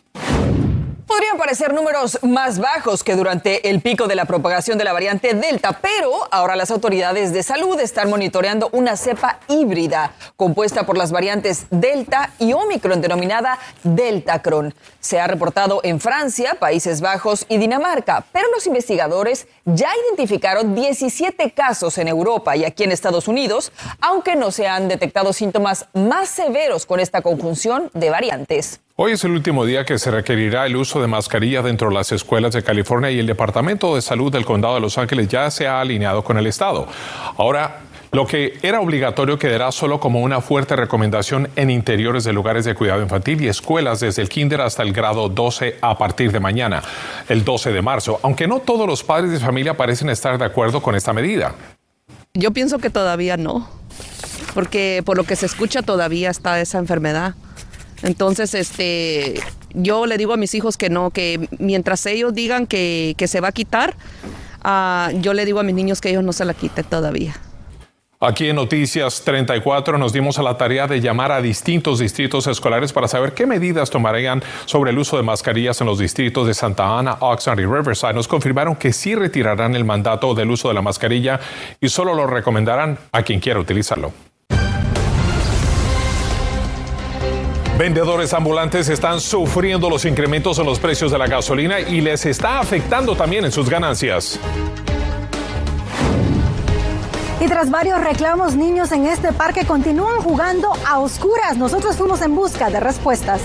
Podrían 1.18 1.38
parecer 1.40 1.74
números 1.74 2.20
más 2.22 2.60
bajos 2.60 3.04
que 3.04 3.16
durante 3.16 3.72
el 3.72 3.82
pico 3.82 4.06
de 4.06 4.14
la 4.14 4.26
propagación 4.26 4.78
de 4.78 4.84
la 4.84 4.94
variante 4.94 5.34
Delta, 5.34 5.80
pero 5.82 6.12
ahora 6.30 6.56
las 6.56 6.70
autoridades 6.70 7.34
de 7.34 7.42
salud 7.42 7.80
están 7.80 8.12
monitoreando 8.12 8.70
una 8.72 8.96
cepa 8.96 9.40
híbrida 9.48 10.14
compuesta 10.36 10.86
por 10.86 10.96
las 10.96 11.12
variantes 11.12 11.66
Delta 11.72 12.34
y 12.38 12.54
Omicron 12.54 13.02
denominada 13.02 13.58
Deltacron. 13.82 14.76
Se 15.00 15.20
ha 15.20 15.26
reportado 15.26 15.80
en 15.82 16.00
Francia, 16.00 16.54
Países 16.60 17.02
Bajos 17.02 17.48
y 17.50 17.58
Dinamarca, 17.58 18.24
pero 18.32 18.52
los 18.54 18.68
investigadores 18.68 19.48
ya 19.66 19.90
identificaron 20.08 20.76
17 20.76 21.50
casos 21.50 21.98
en 21.98 22.10
Europa 22.10 22.56
y 22.56 22.64
aquí 22.64 22.84
en 22.84 22.92
Estados 22.92 23.28
Unidos, 23.28 23.72
aunque 24.02 24.36
no 24.36 24.52
se 24.52 24.68
han 24.68 24.88
detectado 24.88 25.34
síntomas 25.34 25.88
más 25.94 26.30
severos 26.30 26.86
con 26.86 27.00
esta 27.00 27.24
conjunción 27.24 27.90
de 27.96 28.12
variantes. 28.12 28.82
Hoy 29.00 29.12
es 29.12 29.24
el 29.24 29.34
último 29.34 29.64
día 29.64 29.86
que 29.86 30.00
se 30.00 30.10
requerirá 30.10 30.66
el 30.66 30.76
uso 30.76 31.00
de 31.00 31.06
mascarilla 31.06 31.62
dentro 31.62 31.90
de 31.90 31.94
las 31.94 32.12
escuelas 32.12 32.54
de 32.54 32.64
California 32.64 33.12
y 33.12 33.20
el 33.20 33.28
Departamento 33.28 33.94
de 33.94 34.02
Salud 34.02 34.32
del 34.32 34.44
Condado 34.44 34.74
de 34.74 34.80
Los 34.80 34.98
Ángeles 34.98 35.28
ya 35.28 35.52
se 35.52 35.68
ha 35.68 35.80
alineado 35.80 36.24
con 36.24 36.40
el 36.40 36.48
Estado. 36.48 36.88
Ahora, 37.38 37.82
lo 38.12 38.26
que 38.26 38.58
era 38.64 38.82
obligatorio 38.82 39.38
quedará 39.38 39.72
solo 39.72 40.00
como 40.00 40.22
una 40.22 40.42
fuerte 40.42 40.76
recomendación 40.76 41.48
en 41.56 41.70
interiores 41.70 42.24
de 42.24 42.34
lugares 42.34 42.66
de 42.66 42.74
cuidado 42.74 43.04
infantil 43.04 43.40
y 43.44 43.48
escuelas 43.48 44.00
desde 44.00 44.24
el 44.24 44.30
kinder 44.30 44.62
hasta 44.62 44.82
el 44.82 44.94
grado 44.94 45.30
12 45.30 45.78
a 45.80 45.96
partir 45.96 46.32
de 46.32 46.40
mañana, 46.40 46.82
el 47.30 47.46
12 47.46 47.72
de 47.74 47.84
marzo, 47.84 48.20
aunque 48.24 48.48
no 48.48 48.62
todos 48.62 48.88
los 48.88 49.04
padres 49.04 49.30
de 49.30 49.40
familia 49.40 49.78
parecen 49.78 50.10
estar 50.10 50.40
de 50.40 50.46
acuerdo 50.46 50.82
con 50.82 50.96
esta 50.96 51.14
medida. 51.14 51.54
Yo 52.34 52.50
pienso 52.50 52.80
que 52.80 52.90
todavía 52.90 53.38
no, 53.38 53.70
porque 54.56 55.04
por 55.06 55.18
lo 55.18 55.24
que 55.24 55.36
se 55.36 55.46
escucha 55.46 55.84
todavía 55.84 56.32
está 56.32 56.60
esa 56.60 56.80
enfermedad. 56.80 57.36
Entonces, 58.04 58.54
este, 58.54 59.40
yo 59.74 60.06
le 60.06 60.18
digo 60.18 60.34
a 60.34 60.38
mis 60.38 60.54
hijos 60.56 60.78
que 60.78 60.90
no, 60.90 61.12
que 61.12 61.48
mientras 61.60 62.06
ellos 62.06 62.34
digan 62.34 62.68
que, 62.68 63.16
se 63.28 63.42
va 63.42 63.50
a 63.50 63.52
quitar, 63.52 63.96
ah, 64.64 65.12
yo 65.22 65.34
le 65.34 65.46
digo 65.46 65.60
a 65.60 65.64
mis 65.64 65.76
niños 65.76 66.02
que 66.02 66.10
ellos 66.10 66.24
no 66.24 66.34
se 66.34 66.46
la 66.46 66.54
quiten 66.54 66.86
todavía. 66.86 67.36
Aquí 68.20 68.50
en 68.50 68.56
Noticias 68.56 69.22
34 69.24 70.00
nos 70.00 70.12
dimos 70.12 70.40
a 70.40 70.42
la 70.42 70.58
tarea 70.58 70.88
de 70.88 71.00
llamar 71.00 71.32
a 71.32 71.40
distintos 71.40 72.00
distritos 72.00 72.48
escolares 72.48 72.92
para 72.92 73.08
saber 73.08 73.34
qué 73.34 73.46
medidas 73.46 73.92
tomarían 73.92 74.42
sobre 74.66 74.90
el 74.90 74.98
uso 74.98 75.18
de 75.18 75.24
mascarillas 75.24 75.80
en 75.82 75.88
los 75.88 76.00
distritos 76.00 76.48
de 76.48 76.56
Santa 76.56 76.98
Ana, 76.98 77.18
Oxnard 77.20 77.60
y 77.60 77.66
Riverside. 77.66 78.14
Nos 78.14 78.28
confirmaron 78.28 78.76
que 78.76 78.92
sí 78.92 79.14
retirarán 79.14 79.76
el 79.76 79.86
mandato 79.86 80.34
del 80.34 80.50
uso 80.50 80.68
de 80.68 80.74
la 80.74 80.82
mascarilla 80.82 81.40
y 81.80 81.90
solo 81.90 82.16
lo 82.16 82.26
recomendarán 82.26 82.98
a 83.12 83.22
quien 83.22 83.40
quiera 83.40 83.60
utilizarlo. 83.60 84.12
Vendedores 87.78 88.34
ambulantes 88.34 88.90
están 88.90 89.22
sufriendo 89.22 89.88
los 89.88 90.04
incrementos 90.06 90.58
en 90.58 90.66
los 90.66 90.80
precios 90.80 91.12
de 91.12 91.20
la 91.20 91.28
gasolina 91.28 91.80
y 91.80 92.02
les 92.02 92.26
está 92.26 92.60
afectando 92.60 93.16
también 93.16 93.46
en 93.46 93.52
sus 93.52 93.70
ganancias. 93.70 94.40
Y 97.40 97.46
tras 97.46 97.70
varios 97.70 98.04
reclamos, 98.04 98.56
niños 98.56 98.92
en 98.92 99.06
este 99.06 99.32
parque 99.32 99.64
continúan 99.64 100.22
jugando 100.22 100.74
a 100.88 100.98
oscuras. 100.98 101.56
Nosotros 101.58 101.96
fuimos 101.96 102.20
en 102.24 102.34
busca 102.34 102.72
de 102.72 102.80
respuestas. 102.80 103.42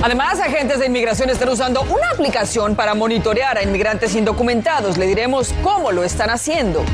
Además, 0.00 0.38
agentes 0.38 0.78
de 0.78 0.86
inmigración 0.86 1.28
están 1.28 1.48
usando 1.48 1.82
una 1.82 2.08
aplicación 2.14 2.76
para 2.76 2.94
monitorear 2.94 3.58
a 3.58 3.64
inmigrantes 3.64 4.14
indocumentados. 4.14 4.96
Le 4.96 5.08
diremos 5.08 5.52
cómo 5.64 5.90
lo 5.90 6.04
están 6.04 6.30
haciendo. 6.30 6.84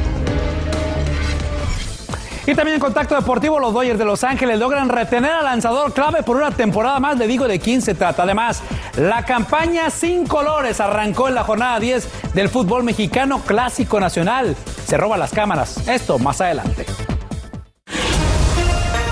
Y 2.46 2.54
también 2.54 2.74
en 2.74 2.80
contacto 2.80 3.14
deportivo, 3.14 3.60
los 3.60 3.72
Dodgers 3.72 3.98
de 3.98 4.04
Los 4.04 4.24
Ángeles 4.24 4.58
logran 4.58 4.88
retener 4.88 5.30
al 5.30 5.44
lanzador 5.44 5.92
clave 5.92 6.22
por 6.22 6.36
una 6.36 6.50
temporada 6.50 6.98
más. 6.98 7.16
Le 7.16 7.26
digo 7.26 7.46
de 7.46 7.60
quién 7.60 7.80
se 7.80 7.94
trata. 7.94 8.24
Además, 8.24 8.62
la 8.96 9.24
campaña 9.24 9.90
sin 9.90 10.26
colores 10.26 10.80
arrancó 10.80 11.28
en 11.28 11.36
la 11.36 11.44
jornada 11.44 11.78
10 11.78 12.34
del 12.34 12.48
fútbol 12.48 12.82
mexicano 12.82 13.40
clásico 13.40 14.00
nacional. 14.00 14.56
Se 14.86 14.96
roba 14.96 15.16
las 15.16 15.30
cámaras. 15.30 15.86
Esto 15.88 16.18
más 16.18 16.40
adelante. 16.40 16.84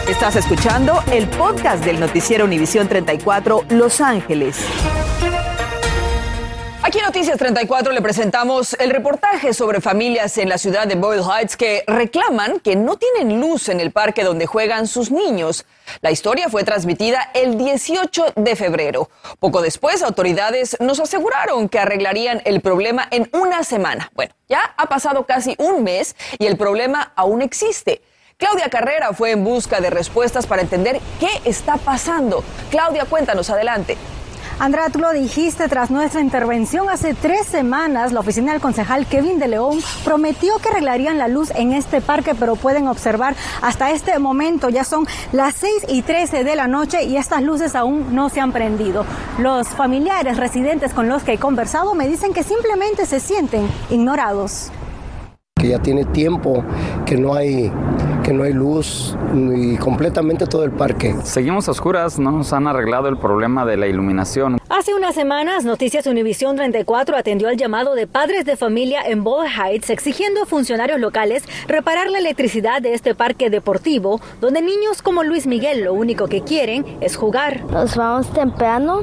Estás 0.08 0.34
escuchando 0.34 1.00
el 1.12 1.28
podcast 1.28 1.84
del 1.84 2.00
noticiero 2.00 2.44
Univisión 2.44 2.88
34 2.88 3.66
Los 3.68 4.00
Ángeles. 4.00 4.58
Aquí 6.82 6.98
Noticias 7.04 7.36
34 7.36 7.92
le 7.92 8.00
presentamos 8.00 8.72
el 8.80 8.88
reportaje 8.88 9.52
sobre 9.52 9.82
familias 9.82 10.38
en 10.38 10.48
la 10.48 10.56
ciudad 10.56 10.86
de 10.86 10.94
Boyle 10.94 11.22
Heights 11.22 11.54
que 11.58 11.84
reclaman 11.86 12.58
que 12.58 12.74
no 12.74 12.96
tienen 12.96 13.38
luz 13.38 13.68
en 13.68 13.80
el 13.80 13.90
parque 13.90 14.24
donde 14.24 14.46
juegan 14.46 14.86
sus 14.86 15.10
niños. 15.10 15.66
La 16.00 16.10
historia 16.10 16.48
fue 16.48 16.64
transmitida 16.64 17.32
el 17.34 17.58
18 17.58 18.32
de 18.34 18.56
febrero. 18.56 19.10
Poco 19.38 19.60
después, 19.60 20.02
autoridades 20.02 20.78
nos 20.80 21.00
aseguraron 21.00 21.68
que 21.68 21.78
arreglarían 21.78 22.40
el 22.46 22.62
problema 22.62 23.06
en 23.10 23.28
una 23.34 23.62
semana. 23.62 24.10
Bueno, 24.14 24.34
ya 24.48 24.74
ha 24.78 24.86
pasado 24.86 25.26
casi 25.26 25.56
un 25.58 25.84
mes 25.84 26.16
y 26.38 26.46
el 26.46 26.56
problema 26.56 27.12
aún 27.14 27.42
existe. 27.42 28.00
Claudia 28.38 28.70
Carrera 28.70 29.12
fue 29.12 29.32
en 29.32 29.44
busca 29.44 29.82
de 29.82 29.90
respuestas 29.90 30.46
para 30.46 30.62
entender 30.62 30.98
qué 31.20 31.28
está 31.44 31.76
pasando. 31.76 32.42
Claudia, 32.70 33.04
cuéntanos 33.04 33.50
adelante. 33.50 33.98
Andrea, 34.60 34.90
tú 34.90 34.98
lo 34.98 35.10
dijiste, 35.12 35.68
tras 35.68 35.90
nuestra 35.90 36.20
intervención 36.20 36.90
hace 36.90 37.14
tres 37.14 37.46
semanas, 37.46 38.12
la 38.12 38.20
oficina 38.20 38.52
del 38.52 38.60
concejal 38.60 39.06
Kevin 39.06 39.38
de 39.38 39.48
León 39.48 39.78
prometió 40.04 40.58
que 40.58 40.68
arreglarían 40.68 41.16
la 41.16 41.28
luz 41.28 41.50
en 41.56 41.72
este 41.72 42.02
parque, 42.02 42.34
pero 42.38 42.56
pueden 42.56 42.86
observar 42.86 43.34
hasta 43.62 43.90
este 43.90 44.18
momento 44.18 44.68
ya 44.68 44.84
son 44.84 45.06
las 45.32 45.54
6 45.54 45.86
y 45.88 46.02
13 46.02 46.44
de 46.44 46.56
la 46.56 46.66
noche 46.66 47.04
y 47.04 47.16
estas 47.16 47.42
luces 47.42 47.74
aún 47.74 48.14
no 48.14 48.28
se 48.28 48.40
han 48.40 48.52
prendido. 48.52 49.06
Los 49.38 49.68
familiares 49.68 50.36
residentes 50.36 50.92
con 50.92 51.08
los 51.08 51.22
que 51.22 51.32
he 51.32 51.38
conversado 51.38 51.94
me 51.94 52.06
dicen 52.06 52.34
que 52.34 52.42
simplemente 52.42 53.06
se 53.06 53.18
sienten 53.18 53.66
ignorados 53.88 54.70
que 55.60 55.68
ya 55.68 55.78
tiene 55.78 56.06
tiempo 56.06 56.64
que 57.04 57.16
no 57.18 57.34
hay 57.34 57.70
que 58.30 58.36
no 58.36 58.44
hay 58.44 58.52
luz 58.52 59.16
y 59.34 59.76
completamente 59.78 60.46
todo 60.46 60.62
el 60.62 60.70
parque. 60.70 61.16
Seguimos 61.24 61.66
a 61.66 61.72
oscuras, 61.72 62.16
no 62.20 62.30
nos 62.30 62.52
han 62.52 62.68
arreglado 62.68 63.08
el 63.08 63.16
problema 63.16 63.66
de 63.66 63.76
la 63.76 63.88
iluminación. 63.88 64.58
Hace 64.68 64.94
unas 64.94 65.16
semanas, 65.16 65.64
Noticias 65.64 66.06
Univisión 66.06 66.54
34 66.54 67.16
atendió 67.16 67.48
al 67.48 67.56
llamado 67.56 67.96
de 67.96 68.06
padres 68.06 68.44
de 68.44 68.56
familia 68.56 69.00
en 69.04 69.24
Ball 69.24 69.48
Heights 69.48 69.90
exigiendo 69.90 70.44
a 70.44 70.46
funcionarios 70.46 71.00
locales 71.00 71.42
reparar 71.66 72.08
la 72.08 72.20
electricidad 72.20 72.80
de 72.80 72.94
este 72.94 73.16
parque 73.16 73.50
deportivo, 73.50 74.20
donde 74.40 74.62
niños 74.62 75.02
como 75.02 75.24
Luis 75.24 75.48
Miguel 75.48 75.82
lo 75.82 75.92
único 75.92 76.28
que 76.28 76.42
quieren 76.42 76.86
es 77.00 77.16
jugar. 77.16 77.64
Nos 77.64 77.96
vamos 77.96 78.32
temprano 78.32 79.02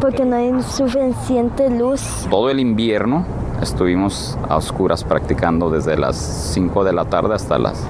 porque 0.00 0.24
no 0.24 0.36
hay 0.36 0.62
suficiente 0.62 1.68
luz. 1.68 2.26
Todo 2.30 2.48
el 2.48 2.60
invierno 2.60 3.26
estuvimos 3.60 4.38
a 4.48 4.56
oscuras 4.56 5.04
practicando 5.04 5.68
desde 5.68 5.98
las 5.98 6.16
5 6.54 6.82
de 6.82 6.94
la 6.94 7.04
tarde 7.04 7.34
hasta 7.34 7.58
las 7.58 7.86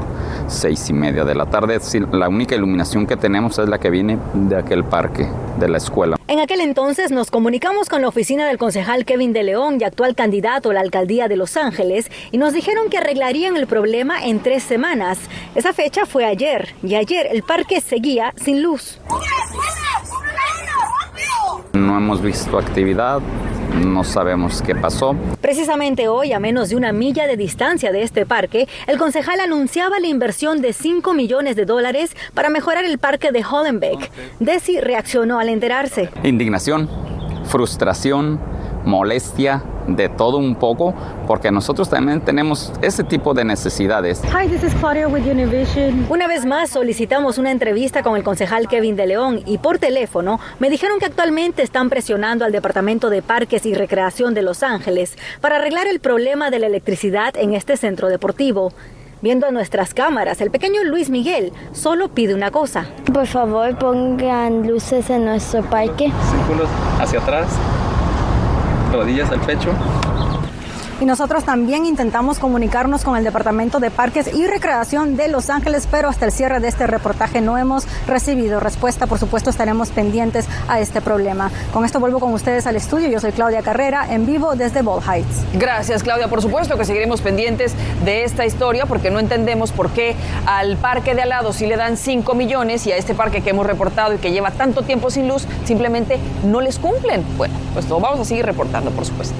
seis 0.49 0.89
y 0.91 0.93
media 0.93 1.25
de 1.25 1.35
la 1.35 1.47
tarde. 1.47 1.79
La 2.13 2.29
única 2.29 2.55
iluminación 2.55 3.07
que 3.07 3.17
tenemos 3.17 3.59
es 3.59 3.69
la 3.69 3.79
que 3.79 3.91
viene 3.91 4.19
de 4.35 4.57
aquel 4.57 4.85
parque, 4.85 5.29
de 5.59 5.69
la 5.69 5.79
escuela. 5.79 6.17
En 6.29 6.41
aquel 6.41 6.61
entonces 6.61 7.11
nos 7.11 7.31
comunicamos 7.31 7.89
con 7.89 8.03
la 8.03 8.09
oficina 8.09 8.47
del 8.47 8.59
concejal 8.59 9.05
Kevin 9.05 9.33
de 9.33 9.43
León 9.43 9.79
y 9.81 9.85
actual 9.85 10.15
candidato 10.15 10.71
a 10.71 10.75
la 10.75 10.81
alcaldía 10.81 11.29
de 11.29 11.37
Los 11.37 11.57
Ángeles 11.57 12.11
y 12.31 12.39
nos 12.39 12.53
dijeron 12.53 12.89
que 12.89 12.99
arreglarían 12.99 13.57
el 13.57 13.67
problema 13.67 14.25
en 14.25 14.41
tres 14.41 14.63
semanas. 14.63 15.19
Esa 15.55 15.73
fecha 15.73 16.07
fue 16.07 16.25
ayer 16.25 16.75
y 16.83 16.95
ayer 16.95 17.27
el 17.31 17.43
parque 17.43 17.81
seguía 17.81 18.33
sin 18.37 18.63
luz. 18.63 18.99
No 21.73 21.97
hemos 21.97 22.23
visto 22.23 22.59
actividad, 22.59 23.21
no 23.83 24.05
sabemos 24.05 24.63
qué 24.63 24.75
pasó. 24.75 25.15
Precisamente 25.41 26.09
hoy, 26.09 26.33
a 26.33 26.41
menos 26.41 26.69
de 26.71 26.77
una 26.77 26.93
milla 26.93 27.27
de 27.27 27.37
distancia 27.37 27.93
de 27.93 28.03
este 28.03 28.27
parque, 28.27 28.69
el 28.87 28.99
concejal 28.99 29.41
anunciaba 29.41 30.01
la 30.01 30.07
inversión 30.07 30.61
de 30.63 30.73
5 30.73 31.13
millones 31.15 31.57
de 31.57 31.65
dólares 31.65 32.17
para 32.35 32.49
mejorar 32.49 32.85
el 32.85 32.99
parque 32.99 33.33
de 33.33 33.45
Hollenbeck. 33.45 34.11
Desi 34.41 34.81
reaccionó 34.81 35.39
al 35.39 35.49
enterarse. 35.49 36.09
Indignación, 36.23 36.89
frustración, 37.45 38.41
molestia, 38.85 39.63
de 39.87 40.09
todo 40.09 40.39
un 40.39 40.55
poco, 40.55 40.95
porque 41.27 41.51
nosotros 41.51 41.89
también 41.89 42.21
tenemos 42.21 42.73
ese 42.83 43.05
tipo 43.05 43.35
de 43.35 43.45
necesidades. 43.45 44.23
Hi, 44.25 44.49
this 44.49 44.63
is 44.63 44.75
Claudia 44.75 45.09
with 45.09 45.27
Univision. 45.27 46.07
Una 46.09 46.27
vez 46.27 46.45
más 46.45 46.71
solicitamos 46.71 47.39
una 47.39 47.51
entrevista 47.51 48.03
con 48.03 48.17
el 48.17 48.23
concejal 48.23 48.69
Kevin 48.69 48.97
de 48.97 49.07
León 49.07 49.43
y 49.47 49.59
por 49.59 49.79
teléfono 49.79 50.41
me 50.59 50.71
dijeron 50.71 50.99
que 50.99 51.07
actualmente 51.07 51.63
están 51.63 51.91
presionando 51.91 52.45
al 52.45 52.53
Departamento 52.53 53.11
de 53.11 53.23
Parques 53.23 53.67
y 53.67 53.75
Recreación 53.75 54.35
de 54.35 54.43
Los 54.43 54.63
Ángeles 54.63 55.17
para 55.41 55.57
arreglar 55.57 55.87
el 55.87 56.01
problema 56.01 56.51
de 56.51 56.59
la 56.59 56.67
electricidad 56.67 57.37
en 57.37 57.55
este 57.55 57.77
centro 57.77 58.09
deportivo. 58.09 58.73
Viendo 59.21 59.47
a 59.47 59.53
nuestras 59.53 59.95
cámaras, 59.95 60.41
el 60.41 60.51
pequeño 60.51 60.83
Luis 60.83 61.09
Miguel 61.09 61.53
solo 61.71 62.09
pide 62.09 62.35
una 62.35 62.51
cosa. 62.51 62.87
Por 63.13 63.29
favor, 63.29 63.79
pongan 63.79 64.67
luces 64.67 65.11
en 65.11 65.25
nuestro 65.25 65.63
parque. 65.63 66.11
Círculos 66.33 66.69
hacia 66.99 67.21
atrás 67.21 67.47
rodillas 68.93 69.31
al 69.31 69.41
pecho. 69.41 69.71
Y 71.03 71.05
nosotros 71.05 71.43
también 71.43 71.85
intentamos 71.85 72.39
comunicarnos 72.39 73.03
con 73.03 73.17
el 73.17 73.25
Departamento 73.25 73.81
de 73.81 73.91
Parques 73.91 74.33
y 74.33 74.47
Recreación 74.47 75.17
de 75.17 75.27
Los 75.27 75.51
Ángeles, 75.51 75.89
pero 75.91 76.09
hasta 76.09 76.27
el 76.27 76.31
cierre 76.31 76.61
de 76.61 76.69
este 76.69 76.87
reportaje 76.87 77.41
no 77.41 77.59
hemos 77.59 77.89
recibido 78.07 78.61
respuesta. 78.61 79.09
Por 79.09 79.19
supuesto, 79.19 79.51
estaremos 79.51 79.89
pendientes 79.91 80.47
a 80.69 80.79
este 80.79 81.01
problema. 81.01 81.51
Con 81.73 81.85
esto 81.85 81.99
vuelvo 81.99 82.21
con 82.21 82.33
ustedes 82.33 82.69
al 82.69 82.77
estudio. 82.77 83.09
Yo 83.09 83.19
soy 83.19 83.33
Claudia 83.33 83.63
Carrera, 83.63 84.07
en 84.15 84.27
vivo 84.27 84.55
desde 84.55 84.83
Ball 84.83 85.03
Heights. 85.03 85.43
Gracias, 85.55 86.05
Claudia. 86.05 86.29
Por 86.29 86.41
supuesto 86.41 86.79
que 86.79 86.85
seguiremos 86.85 87.21
pendientes 87.21 87.75
de 88.05 88.23
esta 88.23 88.47
historia 88.47 88.87
porque 88.87 89.11
no 89.11 89.19
entendemos 89.19 89.73
por 89.73 89.91
qué 89.91 90.15
al 90.47 90.77
parque 90.77 91.17
de 91.17 91.23
al 91.23 91.31
lado 91.31 91.53
sí 91.53 91.67
le 91.67 91.77
dan 91.77 91.97
5 91.97 92.33
millones 92.35 92.87
y 92.87 92.93
a 92.93 92.97
este 92.97 93.17
parque 93.17 93.41
que 93.41 93.51
hemos 93.51 93.67
reportado 93.67 94.15
y 94.15 94.19
que 94.19 94.31
lleva 94.31 94.53
tanto 94.53 94.83
tiempo 94.83 95.11
sin 95.11 95.27
luz 95.27 95.49
simplemente 95.65 96.21
no 96.45 96.61
les 96.61 96.79
cumplen. 96.79 97.25
Bueno, 97.37 97.55
pues 97.73 97.87
todo 97.87 97.99
vamos 97.99 98.21
a 98.21 98.25
seguir 98.25 98.47
reportando, 98.47 98.93
por 98.93 99.05
supuesto. 99.05 99.35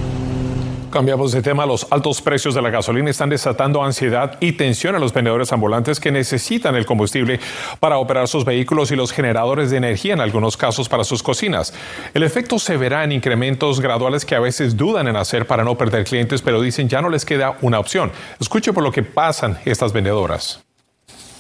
Cambiamos 0.93 1.33
de 1.33 1.41
tema. 1.41 1.65
Los 1.65 1.87
altos 1.91 2.21
precios 2.21 2.55
de 2.55 2.61
la 2.61 2.69
gasolina 2.69 3.09
están 3.09 3.31
desatando 3.31 3.83
ansiedad 3.83 4.37
y 4.41 4.53
tensión 4.53 4.95
a 4.95 4.99
los 4.99 5.15
vendedores 5.15 5.51
ambulantes 5.51 5.99
que 5.99 6.13
necesitan 6.13 6.77
el 6.77 6.85
combustible 6.85 7.41
para 7.81 7.97
operar 7.97 8.29
sus 8.29 8.45
vehículos 8.45 8.91
y 8.93 8.97
los 8.97 9.11
generadores 9.11 9.71
de 9.71 9.79
energía 9.79 10.13
en 10.13 10.21
algunos 10.21 10.59
casos 10.59 10.91
para 10.91 11.05
sus 11.05 11.23
cocinas. 11.23 11.73
El 12.13 12.23
efecto 12.23 12.59
se 12.59 12.77
verá 12.77 13.05
en 13.05 13.13
incrementos 13.13 13.81
graduales 13.81 14.27
que 14.27 14.35
a 14.35 14.41
veces 14.41 14.77
dudan 14.77 15.09
en 15.09 15.17
hacer 15.17 15.47
para 15.47 15.65
no 15.65 15.79
perder 15.79 16.05
clientes, 16.05 16.43
pero 16.43 16.61
dicen 16.61 16.91
ya 16.91 17.01
no 17.01 17.09
les 17.09 17.25
queda 17.25 17.57
una 17.63 17.79
opción. 17.79 18.13
Escuche 18.39 18.75
por 18.75 18.83
lo 18.83 18.93
que 18.93 19.03
pasan 19.03 19.59
estas 19.65 19.95
vendedoras. 19.95 20.62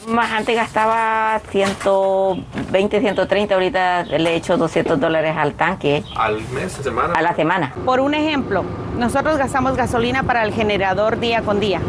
Más 0.08 0.32
antes 0.32 0.56
gastaba 0.56 1.40
120, 1.50 3.00
130, 3.00 3.54
ahorita 3.54 4.04
le 4.04 4.30
he 4.30 4.36
hecho 4.36 4.56
200 4.56 4.98
dólares 4.98 5.36
al 5.36 5.54
tanque. 5.54 6.02
¿Al 6.16 6.40
mes, 6.48 6.78
a 6.78 6.82
semana? 6.82 7.14
A 7.14 7.22
la 7.22 7.34
semana. 7.34 7.72
Por 7.84 8.00
un 8.00 8.14
ejemplo, 8.14 8.64
nosotros 8.98 9.38
gastamos 9.38 9.76
gasolina 9.76 10.24
para 10.24 10.42
el 10.42 10.52
generador 10.52 11.20
día 11.20 11.42
con 11.42 11.60
día, 11.60 11.80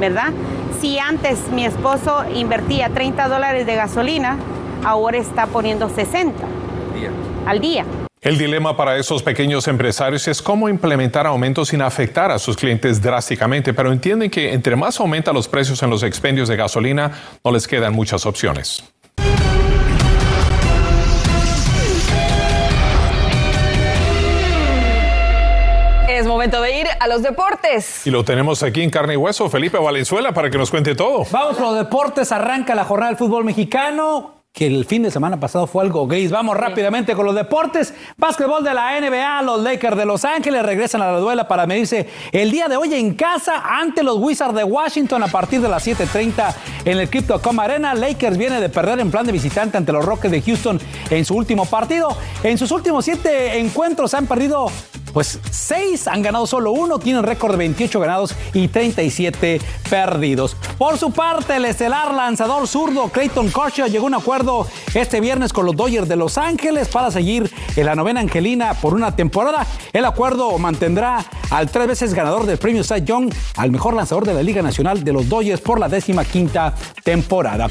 ¿verdad? 0.00 0.32
Si 0.80 0.98
antes 0.98 1.48
mi 1.52 1.64
esposo 1.64 2.24
invertía 2.34 2.88
30 2.88 3.28
dólares 3.28 3.64
de 3.66 3.76
gasolina, 3.76 4.36
ahora 4.84 5.18
está 5.18 5.46
poniendo 5.46 5.88
60 5.88 6.44
al 7.46 7.60
día. 7.60 7.84
El 8.22 8.38
dilema 8.38 8.76
para 8.76 8.98
esos 8.98 9.20
pequeños 9.20 9.66
empresarios 9.66 10.28
es 10.28 10.40
cómo 10.40 10.68
implementar 10.68 11.26
aumentos 11.26 11.70
sin 11.70 11.82
afectar 11.82 12.30
a 12.30 12.38
sus 12.38 12.56
clientes 12.56 13.02
drásticamente, 13.02 13.74
pero 13.74 13.90
entienden 13.90 14.30
que 14.30 14.52
entre 14.52 14.76
más 14.76 15.00
aumentan 15.00 15.34
los 15.34 15.48
precios 15.48 15.82
en 15.82 15.90
los 15.90 16.04
expendios 16.04 16.48
de 16.48 16.54
gasolina, 16.54 17.10
no 17.44 17.50
les 17.50 17.66
quedan 17.66 17.92
muchas 17.92 18.24
opciones. 18.24 18.84
Es 26.08 26.24
momento 26.24 26.62
de 26.62 26.78
ir 26.78 26.86
a 27.00 27.08
los 27.08 27.24
deportes. 27.24 28.06
Y 28.06 28.12
lo 28.12 28.24
tenemos 28.24 28.62
aquí 28.62 28.82
en 28.82 28.90
carne 28.90 29.14
y 29.14 29.16
hueso, 29.16 29.50
Felipe 29.50 29.78
Valenzuela, 29.78 30.30
para 30.30 30.48
que 30.48 30.58
nos 30.58 30.70
cuente 30.70 30.94
todo. 30.94 31.26
Vamos 31.32 31.58
a 31.58 31.62
los 31.62 31.76
deportes, 31.76 32.30
arranca 32.30 32.76
la 32.76 32.84
jornada 32.84 33.10
del 33.10 33.18
fútbol 33.18 33.44
mexicano 33.44 34.41
que 34.52 34.66
el 34.66 34.84
fin 34.84 35.02
de 35.02 35.10
semana 35.10 35.40
pasado 35.40 35.66
fue 35.66 35.82
algo 35.82 36.06
gris. 36.06 36.30
Vamos 36.30 36.56
rápidamente 36.58 37.14
con 37.14 37.24
los 37.24 37.34
deportes. 37.34 37.94
Básquetbol 38.18 38.62
de 38.62 38.74
la 38.74 39.00
NBA, 39.00 39.40
los 39.42 39.62
Lakers 39.62 39.96
de 39.96 40.04
Los 40.04 40.26
Ángeles 40.26 40.62
regresan 40.62 41.00
a 41.00 41.10
la 41.10 41.18
duela 41.18 41.48
para 41.48 41.66
medirse 41.66 42.06
el 42.32 42.50
día 42.50 42.68
de 42.68 42.76
hoy 42.76 42.92
en 42.92 43.14
casa 43.14 43.62
ante 43.64 44.02
los 44.02 44.18
Wizards 44.18 44.54
de 44.54 44.64
Washington 44.64 45.22
a 45.22 45.28
partir 45.28 45.62
de 45.62 45.70
las 45.70 45.86
7.30 45.86 46.54
en 46.84 46.98
el 46.98 47.08
Crypto.com 47.08 47.60
Arena. 47.60 47.94
Lakers 47.94 48.36
viene 48.36 48.60
de 48.60 48.68
perder 48.68 49.00
en 49.00 49.10
plan 49.10 49.24
de 49.24 49.32
visitante 49.32 49.78
ante 49.78 49.90
los 49.90 50.04
Rockets 50.04 50.30
de 50.32 50.42
Houston 50.42 50.78
en 51.08 51.24
su 51.24 51.34
último 51.34 51.64
partido. 51.64 52.14
En 52.42 52.58
sus 52.58 52.70
últimos 52.72 53.06
siete 53.06 53.58
encuentros 53.58 54.12
han 54.12 54.26
perdido 54.26 54.70
pues 55.12 55.38
seis 55.50 56.08
han 56.08 56.22
ganado 56.22 56.46
solo 56.46 56.72
uno, 56.72 56.98
tienen 56.98 57.22
récord 57.22 57.52
de 57.52 57.58
28 57.58 58.00
ganados 58.00 58.34
y 58.54 58.68
37 58.68 59.60
perdidos. 59.88 60.56
Por 60.78 60.98
su 60.98 61.10
parte, 61.10 61.56
el 61.56 61.64
estelar 61.64 62.14
lanzador 62.14 62.66
zurdo 62.66 63.08
Clayton 63.08 63.50
Kershaw 63.50 63.88
llegó 63.88 64.06
a 64.06 64.08
un 64.08 64.14
acuerdo 64.14 64.66
este 64.94 65.20
viernes 65.20 65.52
con 65.52 65.66
los 65.66 65.76
Dodgers 65.76 66.08
de 66.08 66.16
Los 66.16 66.38
Ángeles 66.38 66.88
para 66.88 67.10
seguir 67.10 67.50
en 67.76 67.86
la 67.86 67.94
novena 67.94 68.20
angelina 68.20 68.74
por 68.74 68.94
una 68.94 69.14
temporada. 69.14 69.66
El 69.92 70.04
acuerdo 70.04 70.56
mantendrá 70.58 71.24
al 71.50 71.70
tres 71.70 71.86
veces 71.86 72.14
ganador 72.14 72.46
del 72.46 72.58
premio 72.58 72.82
Cy 72.84 73.02
Young 73.04 73.32
al 73.56 73.70
mejor 73.70 73.94
lanzador 73.94 74.26
de 74.26 74.34
la 74.34 74.42
Liga 74.42 74.62
Nacional 74.62 75.04
de 75.04 75.12
los 75.12 75.28
Dodgers 75.28 75.60
por 75.60 75.78
la 75.78 75.88
décima 75.88 76.24
quinta 76.24 76.74
temporada. 77.04 77.68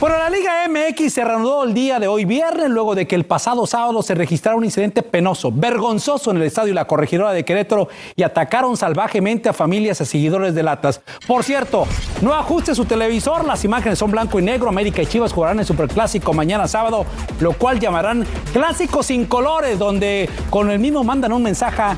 Bueno, 0.00 0.18
la 0.18 0.28
Liga 0.28 0.68
MX 0.68 1.12
se 1.12 1.24
reanudó 1.24 1.62
el 1.62 1.72
día 1.72 2.00
de 2.00 2.08
hoy 2.08 2.24
viernes 2.24 2.68
luego 2.68 2.96
de 2.96 3.06
que 3.06 3.14
el 3.14 3.24
pasado 3.24 3.64
sábado 3.64 4.02
se 4.02 4.16
registrara 4.16 4.56
un 4.56 4.64
incidente 4.64 5.02
penoso, 5.02 5.52
vergonzoso 5.52 6.32
en 6.32 6.38
el 6.38 6.42
estadio 6.42 6.74
La 6.74 6.86
Corregidora 6.86 7.32
de 7.32 7.44
Querétaro 7.44 7.88
y 8.16 8.24
atacaron 8.24 8.76
salvajemente 8.76 9.48
a 9.48 9.52
familias 9.52 10.00
y 10.00 10.04
seguidores 10.04 10.52
de 10.54 10.64
Latas. 10.64 11.00
Por 11.28 11.44
cierto, 11.44 11.86
no 12.22 12.34
ajuste 12.34 12.74
su 12.74 12.86
televisor, 12.86 13.46
las 13.46 13.64
imágenes 13.64 14.00
son 14.00 14.10
blanco 14.10 14.40
y 14.40 14.42
negro, 14.42 14.68
América 14.68 15.00
y 15.00 15.06
Chivas 15.06 15.32
jugarán 15.32 15.60
el 15.60 15.64
Superclásico 15.64 16.32
mañana 16.32 16.66
sábado, 16.66 17.06
lo 17.38 17.52
cual 17.52 17.78
llamarán 17.78 18.26
Clásico 18.52 19.04
sin 19.04 19.26
colores, 19.26 19.78
donde 19.78 20.28
con 20.50 20.70
el 20.72 20.80
mismo 20.80 21.04
mandan 21.04 21.32
un 21.32 21.42
mensaje 21.44 21.82
a 21.82 21.96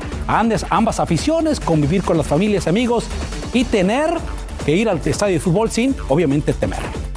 ambas 0.69 0.99
aficiones, 0.99 1.59
convivir 1.59 2.03
con 2.03 2.15
las 2.15 2.27
familias 2.27 2.67
y 2.67 2.69
amigos 2.69 3.07
y 3.53 3.63
tener 3.63 4.11
que 4.65 4.75
ir 4.75 4.87
al 4.87 5.01
estadio 5.03 5.33
de 5.33 5.39
fútbol 5.39 5.71
sin, 5.71 5.95
obviamente, 6.09 6.53
temer 6.53 7.07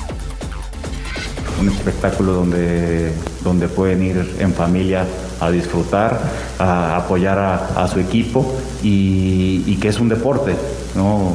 un 1.60 1.68
espectáculo 1.68 2.32
donde, 2.32 3.12
donde 3.44 3.68
pueden 3.68 4.02
ir 4.02 4.36
en 4.38 4.52
familia 4.54 5.06
a 5.40 5.50
disfrutar, 5.50 6.20
a 6.58 6.96
apoyar 6.96 7.38
a, 7.38 7.88
su 7.88 8.00
equipo 8.00 8.54
y, 8.82 9.76
que 9.76 9.88
es 9.88 10.00
un 10.00 10.08
deporte, 10.08 10.54
¿no? 10.94 11.34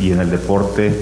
y 0.00 0.12
en 0.12 0.20
el 0.20 0.30
deporte, 0.30 0.92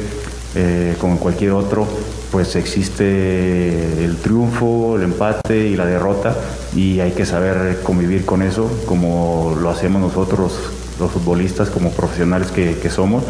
eh, 0.54 0.96
como 0.98 1.14
en 1.14 1.18
cualquier 1.18 1.52
otro, 1.52 1.86
pues 2.30 2.56
existe 2.56 4.04
el 4.04 4.16
triunfo, 4.16 4.96
el 4.96 5.02
empate 5.02 5.68
y 5.68 5.76
la 5.76 5.84
derrota 5.84 6.34
y 6.74 7.00
hay 7.00 7.12
que 7.12 7.26
saber 7.26 7.80
convivir 7.82 8.24
con 8.24 8.42
eso 8.42 8.70
como 8.86 9.54
lo 9.60 9.68
hacemos 9.68 10.00
nosotros 10.00 10.52
los 10.98 11.10
futbolistas 11.10 11.68
como 11.68 11.90
profesionales 11.90 12.50
que, 12.50 12.78
que 12.78 12.88
somos. 12.88 13.24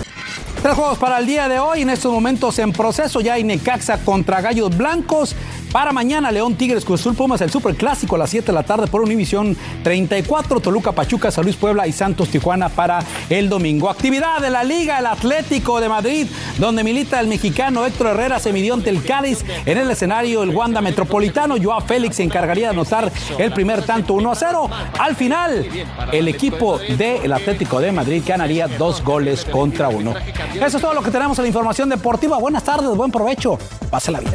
Tres 0.62 0.76
juegos 0.76 0.96
para 0.96 1.18
el 1.18 1.26
día 1.26 1.48
de 1.48 1.58
hoy, 1.58 1.82
en 1.82 1.90
estos 1.90 2.12
momentos 2.12 2.56
en 2.60 2.72
proceso. 2.72 3.20
Ya 3.20 3.32
hay 3.32 3.42
Necaxa 3.42 3.98
contra 4.04 4.40
Gallos 4.40 4.76
Blancos. 4.76 5.34
Para 5.72 5.90
mañana, 5.90 6.30
León 6.30 6.54
Tigres 6.54 6.84
Cruz 6.84 7.02
Pumas, 7.16 7.40
el 7.40 7.50
Super 7.50 7.74
Clásico 7.74 8.16
a 8.16 8.18
las 8.18 8.30
7 8.30 8.46
de 8.48 8.52
la 8.52 8.62
tarde 8.62 8.88
por 8.88 9.00
Univisión 9.00 9.56
34, 9.82 10.60
Toluca 10.60 10.92
Pachuca, 10.92 11.30
San 11.30 11.44
Luis 11.44 11.56
Puebla 11.56 11.86
y 11.86 11.92
Santos 11.92 12.28
Tijuana 12.28 12.68
para 12.68 13.02
el 13.30 13.48
domingo. 13.48 13.88
Actividad 13.88 14.40
de 14.42 14.50
la 14.50 14.64
Liga, 14.64 14.98
el 14.98 15.06
Atlético 15.06 15.80
de 15.80 15.88
Madrid, 15.88 16.26
donde 16.58 16.84
milita 16.84 17.18
el 17.20 17.26
mexicano 17.26 17.86
Héctor 17.86 18.08
Herrera, 18.08 18.38
se 18.38 18.52
midió 18.52 18.74
ante 18.74 18.90
el 18.90 19.02
Cádiz 19.02 19.46
en 19.64 19.78
el 19.78 19.90
escenario 19.90 20.42
el 20.42 20.50
Wanda 20.50 20.82
Metropolitano. 20.82 21.56
Joao 21.60 21.80
Félix 21.80 22.16
se 22.16 22.22
encargaría 22.22 22.66
de 22.66 22.72
anotar 22.74 23.10
el 23.38 23.52
primer 23.52 23.82
tanto 23.86 24.12
1 24.12 24.30
a 24.30 24.34
0. 24.34 24.70
Al 24.98 25.16
final, 25.16 25.66
el 26.12 26.28
equipo 26.28 26.78
del 26.78 27.32
Atlético 27.32 27.80
de 27.80 27.92
Madrid 27.92 28.22
ganaría 28.26 28.68
dos 28.68 29.02
goles 29.02 29.46
contra 29.46 29.88
uno. 29.88 30.12
Eso 30.54 30.76
es 30.76 30.82
todo 30.82 30.92
lo 30.92 31.02
que 31.02 31.10
tenemos 31.10 31.38
en 31.38 31.44
la 31.44 31.48
información 31.48 31.88
deportiva. 31.88 32.36
Buenas 32.36 32.62
tardes, 32.62 32.94
buen 32.94 33.10
provecho. 33.10 33.58
Pásela 33.90 34.20
bien. 34.20 34.34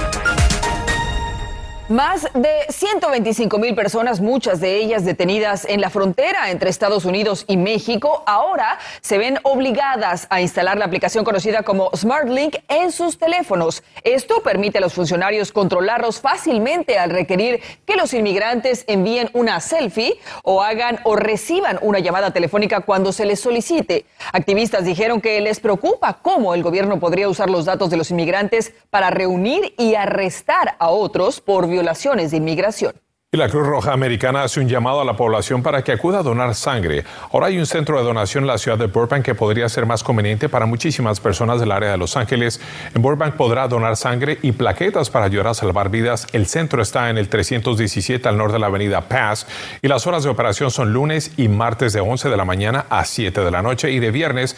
Más 1.91 2.25
de 2.33 2.67
125 2.69 3.59
mil 3.59 3.75
personas, 3.75 4.21
muchas 4.21 4.61
de 4.61 4.77
ellas 4.77 5.03
detenidas 5.03 5.65
en 5.65 5.81
la 5.81 5.89
frontera 5.89 6.49
entre 6.49 6.69
Estados 6.69 7.03
Unidos 7.03 7.43
y 7.49 7.57
México, 7.57 8.23
ahora 8.27 8.79
se 9.01 9.17
ven 9.17 9.39
obligadas 9.43 10.25
a 10.29 10.39
instalar 10.39 10.77
la 10.77 10.85
aplicación 10.85 11.25
conocida 11.25 11.63
como 11.63 11.91
SmartLink 11.93 12.55
en 12.69 12.93
sus 12.93 13.17
teléfonos. 13.17 13.83
Esto 14.05 14.41
permite 14.41 14.77
a 14.77 14.81
los 14.81 14.93
funcionarios 14.93 15.51
controlarlos 15.51 16.21
fácilmente 16.21 16.97
al 16.97 17.09
requerir 17.09 17.59
que 17.85 17.97
los 17.97 18.13
inmigrantes 18.13 18.85
envíen 18.87 19.29
una 19.33 19.59
selfie 19.59 20.17
o 20.43 20.63
hagan 20.63 20.99
o 21.03 21.17
reciban 21.17 21.77
una 21.81 21.99
llamada 21.99 22.31
telefónica 22.31 22.79
cuando 22.79 23.11
se 23.11 23.25
les 23.25 23.41
solicite. 23.41 24.05
Activistas 24.31 24.85
dijeron 24.85 25.19
que 25.19 25.41
les 25.41 25.59
preocupa 25.59 26.19
cómo 26.21 26.53
el 26.53 26.63
gobierno 26.63 27.01
podría 27.01 27.27
usar 27.27 27.49
los 27.49 27.65
datos 27.65 27.89
de 27.89 27.97
los 27.97 28.11
inmigrantes 28.11 28.73
para 28.89 29.09
reunir 29.09 29.73
y 29.77 29.95
arrestar 29.95 30.77
a 30.79 30.87
otros 30.87 31.41
por 31.41 31.67
violencia 31.67 31.80
violaciones 31.81 32.29
de 32.29 32.37
inmigración. 32.37 32.93
Y 33.33 33.37
la 33.37 33.47
Cruz 33.47 33.65
Roja 33.65 33.93
Americana 33.93 34.43
hace 34.43 34.59
un 34.59 34.67
llamado 34.67 34.99
a 34.99 35.05
la 35.05 35.15
población 35.15 35.63
para 35.63 35.81
que 35.83 35.93
acuda 35.93 36.19
a 36.19 36.21
donar 36.21 36.53
sangre. 36.53 37.05
Ahora 37.31 37.47
hay 37.47 37.57
un 37.57 37.65
centro 37.65 37.97
de 37.97 38.03
donación 38.03 38.43
en 38.43 38.49
la 38.49 38.57
ciudad 38.57 38.77
de 38.77 38.87
Burbank 38.87 39.23
que 39.23 39.35
podría 39.35 39.69
ser 39.69 39.85
más 39.85 40.03
conveniente 40.03 40.49
para 40.49 40.65
muchísimas 40.65 41.21
personas 41.21 41.61
del 41.61 41.71
área 41.71 41.91
de 41.91 41.97
Los 41.97 42.17
Ángeles. 42.17 42.59
En 42.93 43.01
Burbank 43.01 43.35
podrá 43.35 43.69
donar 43.69 43.95
sangre 43.95 44.37
y 44.41 44.51
plaquetas 44.51 45.09
para 45.09 45.25
ayudar 45.25 45.47
a 45.47 45.53
salvar 45.53 45.89
vidas. 45.89 46.27
El 46.33 46.45
centro 46.45 46.81
está 46.81 47.09
en 47.09 47.17
el 47.17 47.29
317 47.29 48.27
al 48.27 48.37
norte 48.37 48.53
de 48.53 48.59
la 48.59 48.67
avenida 48.67 49.07
Pass 49.07 49.47
y 49.81 49.87
las 49.87 50.05
horas 50.05 50.23
de 50.23 50.29
operación 50.29 50.69
son 50.69 50.91
lunes 50.91 51.31
y 51.37 51.47
martes 51.47 51.93
de 51.93 52.01
11 52.01 52.29
de 52.29 52.37
la 52.37 52.43
mañana 52.43 52.85
a 52.89 53.05
7 53.05 53.41
de 53.41 53.51
la 53.51 53.61
noche 53.61 53.91
y 53.91 53.99
de 53.99 54.11
viernes 54.11 54.57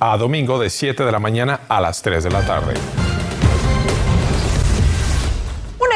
a 0.00 0.16
domingo 0.18 0.58
de 0.58 0.68
7 0.68 1.02
de 1.02 1.12
la 1.12 1.18
mañana 1.18 1.60
a 1.68 1.80
las 1.80 2.02
3 2.02 2.22
de 2.22 2.30
la 2.30 2.42
tarde 2.46 2.74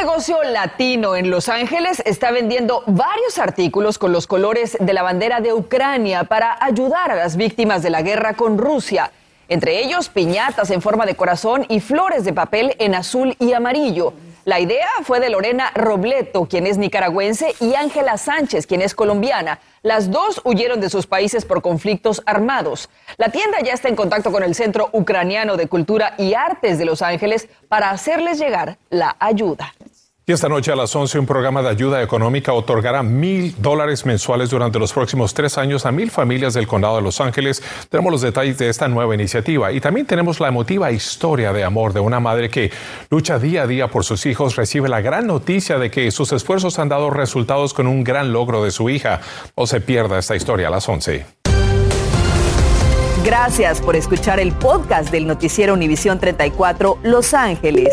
negocio 0.01 0.43
latino 0.43 1.15
en 1.15 1.29
Los 1.29 1.51
Ángeles 1.51 2.03
está 2.07 2.31
vendiendo 2.31 2.83
varios 2.87 3.37
artículos 3.37 3.99
con 3.99 4.13
los 4.13 4.27
colores 4.27 4.79
de 4.81 4.95
la 4.95 5.03
bandera 5.03 5.41
de 5.41 5.53
Ucrania 5.53 6.25
para 6.25 6.57
ayudar 6.65 7.11
a 7.11 7.17
las 7.17 7.37
víctimas 7.37 7.83
de 7.83 7.91
la 7.91 8.01
guerra 8.01 8.33
con 8.33 8.57
Rusia. 8.57 9.13
Entre 9.51 9.79
ellos, 9.85 10.09
piñatas 10.09 10.71
en 10.71 10.81
forma 10.81 11.05
de 11.05 11.17
corazón 11.17 11.67
y 11.69 11.81
flores 11.81 12.25
de 12.25 12.33
papel 12.33 12.77
en 12.79 12.95
azul 12.95 13.37
y 13.39 13.53
amarillo. 13.53 14.15
La 14.47 14.59
idea 14.59 14.89
fue 15.03 15.21
de 15.21 15.29
Lorena 15.29 15.71
Robleto, 15.75 16.47
quien 16.47 16.67
es 16.67 16.79
nicaragüense, 16.79 17.55
y 17.61 17.75
Ángela 17.75 18.17
Sánchez, 18.17 18.67
quien 18.67 18.81
es 18.81 18.95
colombiana. 18.95 19.61
Las 19.83 20.11
dos 20.11 20.41
huyeron 20.45 20.81
de 20.81 20.89
sus 20.89 21.07
países 21.07 21.45
por 21.45 21.61
conflictos 21.61 22.23
armados. 22.25 22.89
La 23.19 23.29
tienda 23.29 23.59
ya 23.63 23.75
está 23.75 23.89
en 23.89 23.97
contacto 23.97 24.33
con 24.33 24.43
el 24.43 24.55
Centro 24.55 24.89
Ucraniano 24.93 25.59
de 25.59 25.67
Cultura 25.67 26.15
y 26.17 26.33
Artes 26.33 26.79
de 26.79 26.87
Los 26.87 27.03
Ángeles 27.03 27.49
para 27.69 27.91
hacerles 27.91 28.39
llegar 28.39 28.79
la 28.89 29.15
ayuda. 29.21 29.75
Y 30.31 30.33
esta 30.33 30.49
noche 30.49 30.71
a 30.71 30.77
las 30.77 30.95
11 30.95 31.19
un 31.19 31.27
programa 31.27 31.61
de 31.61 31.71
ayuda 31.71 32.01
económica 32.01 32.53
otorgará 32.53 33.03
mil 33.03 33.53
dólares 33.59 34.07
mensuales 34.07 34.49
durante 34.49 34.79
los 34.79 34.93
próximos 34.93 35.35
tres 35.35 35.59
años 35.59 35.87
a 35.87 35.91
mil 35.91 36.09
familias 36.09 36.55
del 36.55 36.69
condado 36.69 36.95
de 36.95 37.03
Los 37.03 37.21
Ángeles. 37.21 37.61
Tenemos 37.89 38.13
los 38.13 38.21
detalles 38.21 38.57
de 38.57 38.69
esta 38.69 38.87
nueva 38.87 39.13
iniciativa 39.13 39.73
y 39.73 39.81
también 39.81 40.07
tenemos 40.07 40.39
la 40.39 40.47
emotiva 40.47 40.93
historia 40.93 41.53
de 41.53 41.65
amor 41.65 41.93
de 41.93 41.99
una 41.99 42.21
madre 42.21 42.49
que 42.49 42.71
lucha 43.11 43.41
día 43.41 43.63
a 43.63 43.67
día 43.67 43.89
por 43.89 44.05
sus 44.05 44.25
hijos, 44.25 44.55
recibe 44.55 44.89
la 44.89 45.01
gran 45.01 45.27
noticia 45.27 45.81
de 45.81 45.91
que 45.91 46.13
sus 46.13 46.31
esfuerzos 46.31 46.79
han 46.79 46.89
dado 46.89 47.11
resultados 47.11 47.75
con 47.75 47.89
un 47.89 48.05
gran 48.05 48.33
logro 48.33 48.63
de 48.63 48.71
su 48.71 48.89
hija. 48.89 49.21
No 49.57 49.67
se 49.67 49.81
pierda 49.81 50.21
esta 50.21 50.37
historia 50.37 50.69
a 50.69 50.71
las 50.71 50.89
11. 50.89 51.27
Gracias 53.25 53.81
por 53.81 53.97
escuchar 53.97 54.39
el 54.39 54.53
podcast 54.53 55.11
del 55.11 55.27
noticiero 55.27 55.75
Univisión 55.75 56.21
34 56.21 56.99
Los 57.03 57.35
Ángeles. 57.35 57.93